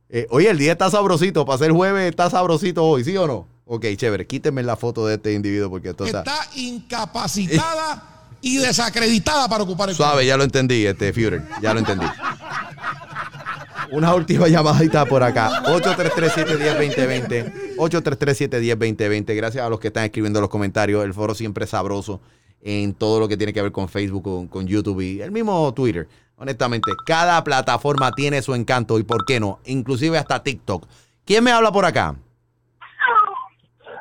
[0.07, 1.45] Eh, oye, el día está sabrosito.
[1.45, 3.45] Para ser jueves está sabrosito hoy, ¿sí o no?
[3.65, 4.25] Ok, chévere.
[4.25, 6.19] Quítenme la foto de este individuo porque esto está...
[6.19, 8.13] Está incapacitada
[8.43, 11.43] y desacreditada para ocupar el Suave, ya lo entendí, este Führer.
[11.61, 12.05] Ya lo entendí.
[13.91, 15.63] Una última llamadita por acá.
[15.63, 17.77] 833-710-2020.
[17.77, 19.33] 833-710-2020.
[19.35, 21.05] Gracias a los que están escribiendo los comentarios.
[21.05, 22.19] El foro siempre es sabroso
[22.61, 25.73] en todo lo que tiene que ver con Facebook, con, con YouTube y el mismo
[25.73, 26.09] Twitter.
[26.35, 30.85] Honestamente, cada plataforma tiene su encanto y por qué no, inclusive hasta TikTok.
[31.23, 32.17] ¿Quién me habla por acá?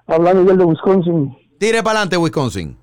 [0.08, 1.38] Habla Miguel de Wisconsin.
[1.58, 2.81] Tire para adelante, Wisconsin.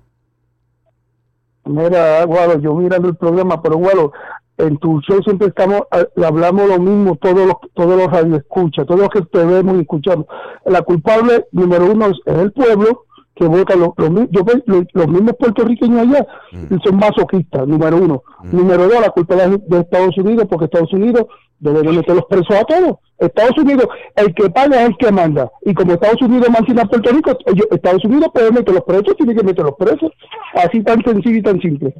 [1.70, 4.12] Mira, Guado, yo mirando el programa, pero Guado,
[4.58, 9.00] en tu show siempre estamos, eh, hablamos lo mismo, todos los, todos los radioescuchas, todos
[9.00, 10.26] los que te vemos y escuchamos.
[10.66, 13.04] La culpable número uno es el pueblo
[13.40, 18.22] que vota los, los, mismos puertorriqueños allá y son masoquistas, número uno.
[18.42, 21.24] Número dos, la culpa es de Estados Unidos, porque Estados Unidos
[21.58, 22.98] debe de meter los presos a todos.
[23.18, 23.86] Estados Unidos,
[24.16, 25.50] el que paga es el que manda.
[25.64, 29.16] Y como Estados Unidos mantiene a Puerto Rico, ellos- Estados Unidos puede meter los presos,
[29.16, 30.12] tiene que meter los presos.
[30.54, 31.94] Así tan sencillo y tan simple.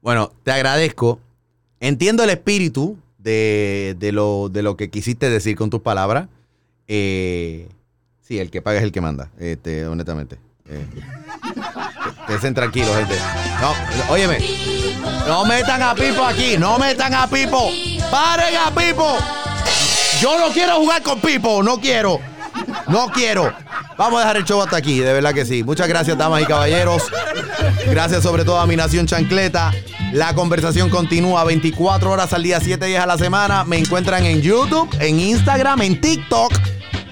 [0.00, 1.18] Bueno, te agradezco.
[1.80, 6.28] Entiendo el espíritu de, de lo, de lo que quisiste decir con tus palabras.
[6.86, 7.68] Eh,
[8.26, 10.38] sí, el que paga es el que manda, este, honestamente.
[10.68, 10.86] Eh,
[12.28, 13.16] estén tranquilos, gente.
[13.60, 14.38] No, óyeme.
[15.26, 17.70] No metan a Pipo aquí, no metan a Pipo.
[18.10, 19.16] ¡Paren a Pipo!
[20.20, 22.20] Yo no quiero jugar con Pipo, no quiero.
[22.88, 23.52] No quiero.
[23.96, 25.62] Vamos a dejar el show hasta aquí, de verdad que sí.
[25.62, 27.04] Muchas gracias, damas y caballeros.
[27.86, 29.72] Gracias sobre todo a mi nación chancleta.
[30.12, 33.64] La conversación continúa 24 horas al día, 7 días a la semana.
[33.64, 36.52] Me encuentran en YouTube, en Instagram, en TikTok,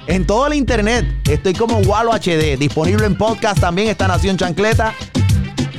[0.07, 1.07] en todo el internet.
[1.29, 4.95] Estoy como Walo HD, disponible en podcast también esta nación chancleta.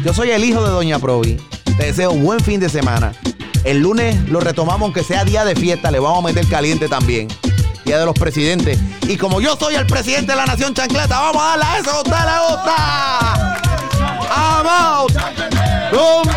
[0.04, 1.38] Yo soy el hijo de Doña Provi.
[1.78, 3.14] Te deseo un buen fin de semana.
[3.64, 7.28] El lunes lo retomamos, aunque sea día de fiesta, le vamos a meter caliente también.
[7.86, 8.80] Día de los presidentes.
[9.08, 11.92] Y como yo soy el presidente de la nación chancleta, vamos a darle a eso.
[11.92, 13.60] ¿A usted le gusta?
[14.30, 15.14] ¡Vamos!
[15.92, 16.34] ¡Bum!